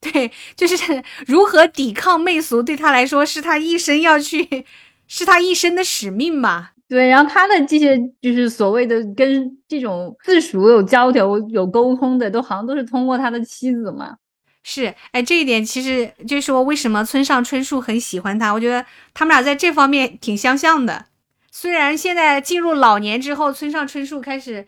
[0.12, 4.64] 对，就是如何抵抗媚俗，对他来说是他一生要去，
[5.08, 6.72] 是他一生的使命吧。
[6.88, 14.16] 对，然后他的这些就是所谓的跟这种自俗有交流、有沟通的，都好像都是通过他的妻子嘛。
[14.62, 18.52] 是，哎，这一点其实就是说，为什么村上春树很喜欢他？
[18.52, 21.06] 我觉得他们俩在这方面挺相像的。
[21.50, 24.66] 虽然现在进入老年之后，村上春树开始。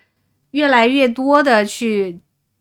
[0.53, 2.19] 越来越多的去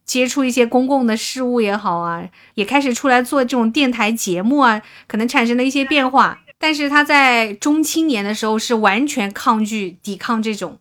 [0.09, 6.41] 接触一些公共的事物也好啊，也开始出来做这种电台节目啊，可能产生了一些变化。
[6.57, 10.79] 但是他在中青年的时候是完全抗拒、抵抗这种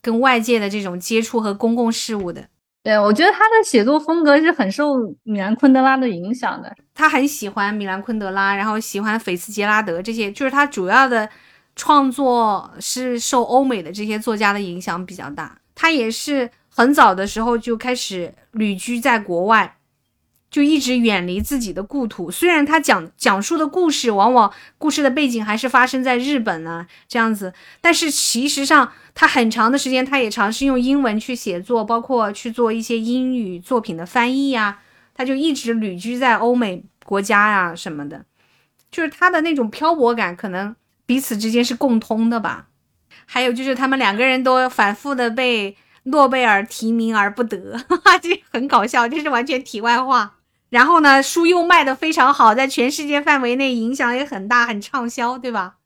[0.00, 2.46] 跟外界的这种接触和公共事务的。
[2.84, 6.72] 对，我觉得他的写作风格是很受米兰昆德拉的影响的。
[6.94, 11.28] 他很喜欢米兰昆德拉，然后喜欢菲茨杰拉德这些，就是他主要的
[11.74, 15.58] 创作是受欧美的这些作家的影响比较大。
[15.74, 16.48] 他也是
[16.78, 19.78] 很早的时候就开始旅居在国外，
[20.48, 22.30] 就一直远离自己的故土。
[22.30, 34.78] 虽然他讲讲述的故事往往故事的背景还是发生在日本呢这样子，但是其实上他很长的时间他也尝试用英文去写作，包括去做一些英语作品的翻译呀。
[35.16, 38.24] 他就一直旅居在欧美国家呀什么的，
[38.92, 40.76] 就是他的那种漂泊感，可能
[41.06, 42.68] 彼此之间是共通的吧。
[43.26, 50.36] 还有就是他们两个人都反复的被诺贝尔提名而不得，哈哈，这很搞笑，这是完全题外话。
[50.70, 55.76] 然后呢，书又卖的非常好，在全世界范围内影响也很大，很畅销，对吧？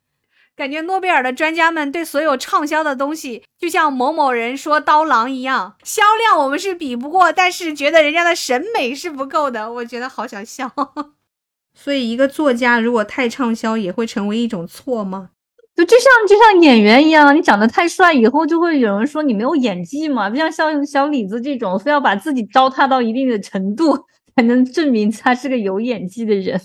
[0.55, 10.71] 感觉诺贝尔的专家们对所有畅销的东西，就像某某人说刀郎一样，销量我们是比不过，但是觉得人家的审美是不够的，我觉得好想笑。
[11.75, 15.31] 所以，一个作家如果太畅销，也会成为一种错吗？
[15.75, 20.29] 就就像就像演员一样，你长得太帅，以后就会有人说你没有演技嘛。
[20.29, 23.97] 不像像小李子这种，非要把自己糟蹋到一定的程度，
[24.37, 26.61] 才能证明他是个有演技的人。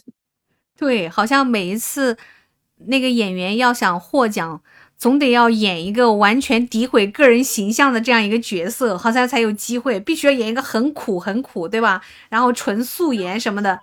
[0.78, 2.18] 对，好像每一次
[2.86, 4.62] 那个演员要想获奖，
[4.98, 9.98] 总得要演一个完全诋毁个人形象的这样一个角色，好像才有机会。
[10.02, 12.02] 必须要演一个很苦很苦，对吧？
[12.30, 13.80] 然后纯素颜什么的，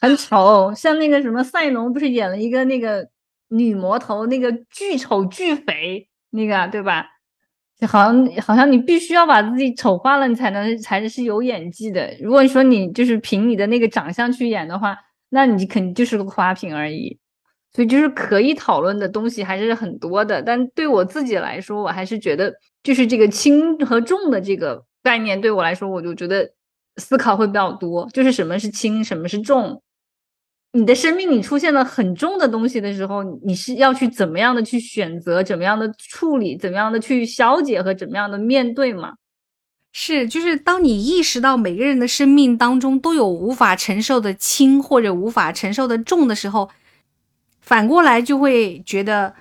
[0.00, 0.72] 很丑。
[0.76, 3.08] 像那个什么赛龙，不是演了一个那个。
[3.50, 7.06] 女魔头那个巨丑巨肥那个对吧？
[7.78, 12.14] 就好像好像你必须要把自己丑化了，你才能才是有演技的。
[12.20, 14.96] 如果说你就是凭你的那个长相去演的话，
[15.30, 17.18] 那你肯定就是个花瓶而已。
[17.72, 20.42] 所以就是可以讨论的东西还是很多的。
[20.42, 26.50] 但对我自己来说，我还是觉得就是这个轻和重的这个概念对我来说，我就觉得
[26.96, 28.06] 思考会比较多。
[28.12, 29.80] 就是什么是轻，什么是重。
[30.72, 39.14] 你的生命里出现了很重的东西的时候，你是要去怎么样的去选择，怎么样的处理，怎么样的去消解和怎么样的面对吗？
[39.92, 46.70] 是，就是当你意识到每个人的生命当中都有无法承受的轻或者无法承受的重的时候，
[47.60, 49.34] 反过来就会觉得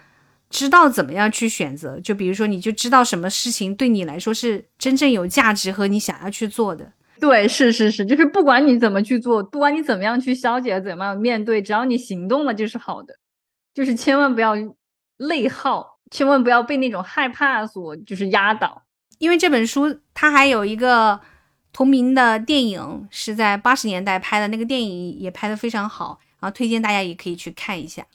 [0.49, 1.99] 知道怎么样去选择。
[1.99, 6.93] 就比如说，你就知道什么事情对你来说是真正有价值和你想要去做的。
[7.19, 13.13] 对，是是是，就是不管你怎么去做，不管你怎么样去消解，怎么样面对，只要你行动了就是好的，
[13.73, 14.55] 就是千万不要
[15.17, 18.83] 内耗，千万不要被那种害怕所就是压倒。
[19.17, 21.19] 因为这本书它还有一个
[21.73, 28.05] 同名的电影，是在八十年代拍的，那个电影也拍得非常好，然后推荐大家也可以去看一下。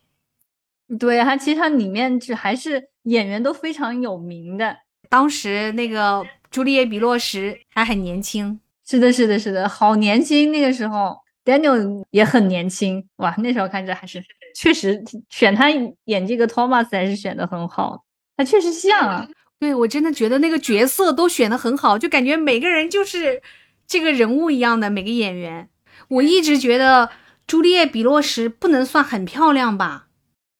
[0.98, 4.78] 对，它其实它里面就还是演员都非常有名的，
[5.10, 8.60] 当时那个朱丽叶·比洛什还很年轻。
[8.86, 10.52] 是的，是的，是的，好年轻。
[10.52, 14.22] 那个时候，Daniel 也很年轻，哇，那时候看着还是
[14.54, 15.70] 确实选他
[16.04, 18.04] 演这个 Thomas 还是选的很好，
[18.36, 19.28] 他确实像啊。
[19.60, 23.40] 对我真的觉得那个角色都选的很好，就感觉每个人就是
[23.86, 25.70] 这个人物一样的每个演员。
[26.08, 27.08] 我一直觉得
[27.46, 30.08] 朱丽叶·比洛什不能算很漂亮吧？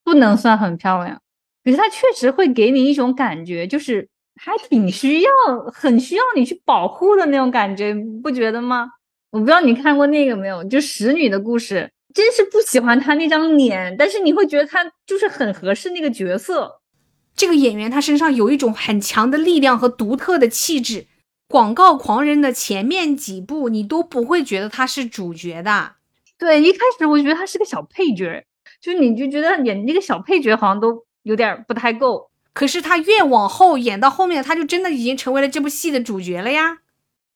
[0.03, 1.21] 不能算很漂亮，
[1.63, 5.29] 可是她确实会给你一种感觉，就是还挺需要、
[5.73, 8.89] 很需要你去保护的那种感觉，不觉得吗？
[9.31, 16.81] 我不知道你看过那个没有，就《使女的故事》，真是不喜欢她那张脸，但是你会觉得她就是很合适那个角色。
[17.35, 21.07] 这个演员他身上有一种很强的力量和独特的气质。
[21.49, 25.95] 广告狂人的前面几部你都不会觉得他是主角的。
[26.37, 28.45] 对，一开始我觉得他是个小配角，
[28.81, 32.29] 就你就觉得演那个小配角好像都有点不太够。
[32.55, 36.79] 可是他越往后演到后面，他就真的已经成为了这部戏的主角了呀。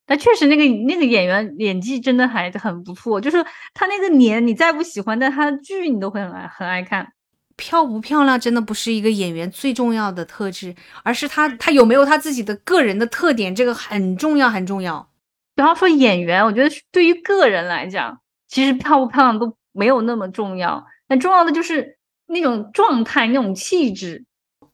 [0.08, 3.46] 那确实那个那个演员演技真的还很不错，就是
[3.76, 7.14] 他那个脸你再不喜欢，但他的剧你都会很爱很爱看。
[7.56, 15.10] 漂不漂亮真的不是一个演员最重要的特质，而是他他有没有他自己的个人的特点，这个很重要很重要。
[15.56, 24.26] 比方说演员，我觉得对于个人来讲，其实漂不漂亮都没有那么重要，但重要的就是那种状态、那种气质，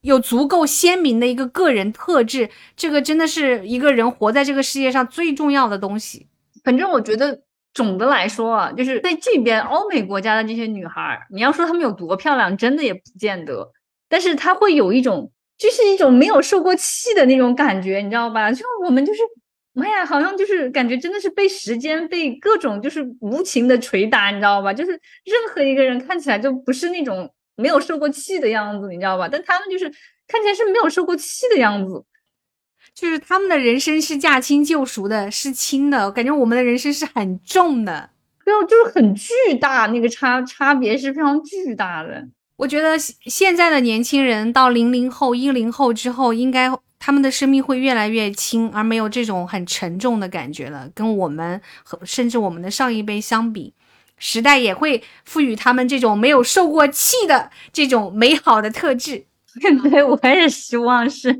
[0.05, 6.27] 有足够鲜明的一个个人特质，这个真的是一个人活在这个世界上最重要的东西。
[6.63, 7.41] 反正我觉得。
[7.75, 13.69] 总的来说啊，就是在这边欧美国家的这些女孩，你要说她们有多漂亮，真的也不见得。
[14.07, 18.49] 但是她会有一种，就是一种没有受过气的那种感觉，你知道吧？
[18.49, 19.19] 就我们就是，
[19.73, 24.73] 妈呀，好像就是感觉真的是被时间、被各种就是无情的捶打，你知道吧？
[24.73, 29.27] 就是任何一个人看起来就不是那种没有受过气的样子，你知道吧？
[29.29, 29.85] 但他们就是
[30.27, 32.03] 看起来是没有受过气的样子。
[32.93, 38.09] 就是他们的人生是驾轻就熟的，是轻的，感觉我们的人生是很重的，
[38.45, 42.25] 对，就是很巨大，那个差差别是非常巨大的。
[42.57, 50.89] 我觉得现在的年轻人到零零后、一零后之后，应该他们的生命会越来越轻，而没有这种很沉重的感觉了。
[50.95, 53.73] 跟我们和甚至我们的上一辈相比，
[54.17, 59.25] 时代也会赋予他们这种没有受过气的这种美好的特质。
[59.89, 61.31] 对，我也希望是。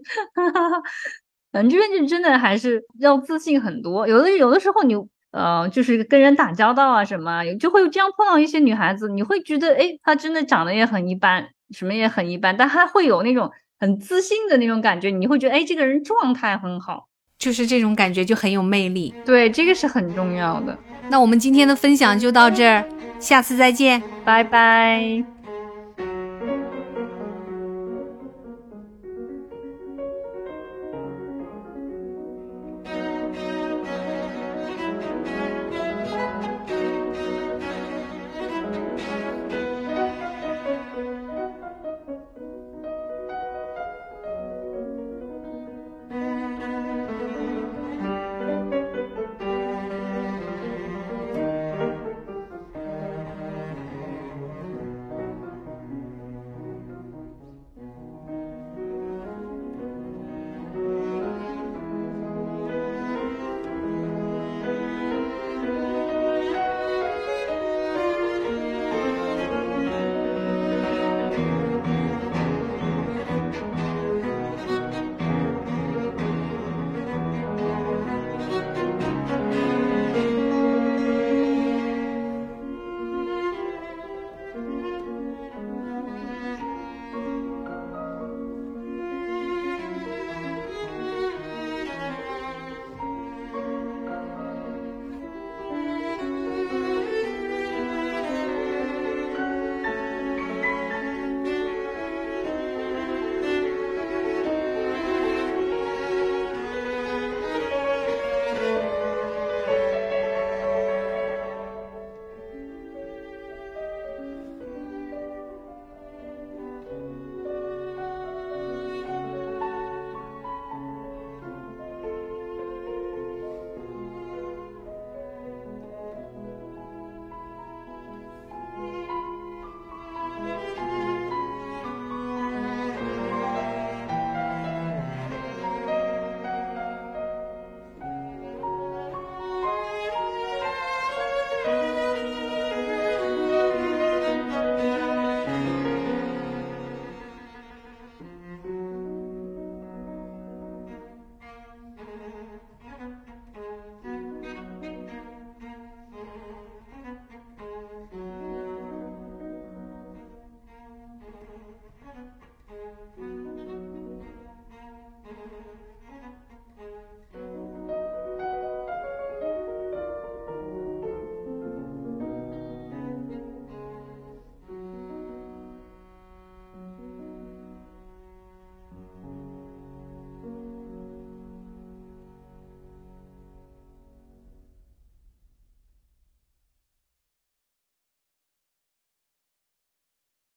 [1.52, 4.08] 嗯，这边就真的还是要自信很多。
[4.08, 4.96] 有的有的时候你
[5.32, 19.14] 呃，就是跟人打交道啊什么，就会这样碰到一些女孩子，你会觉得哎，她真的长得也很一般，什么也很一般，但她会有那种很自信的那种感觉，你会觉得哎，这个人状态很好，就是这种感觉就很有魅力。
[19.26, 20.78] 对，这个是很重要的。
[21.10, 22.84] 那我们今天的分享就到这儿，
[23.20, 25.35] 下次再见，拜拜。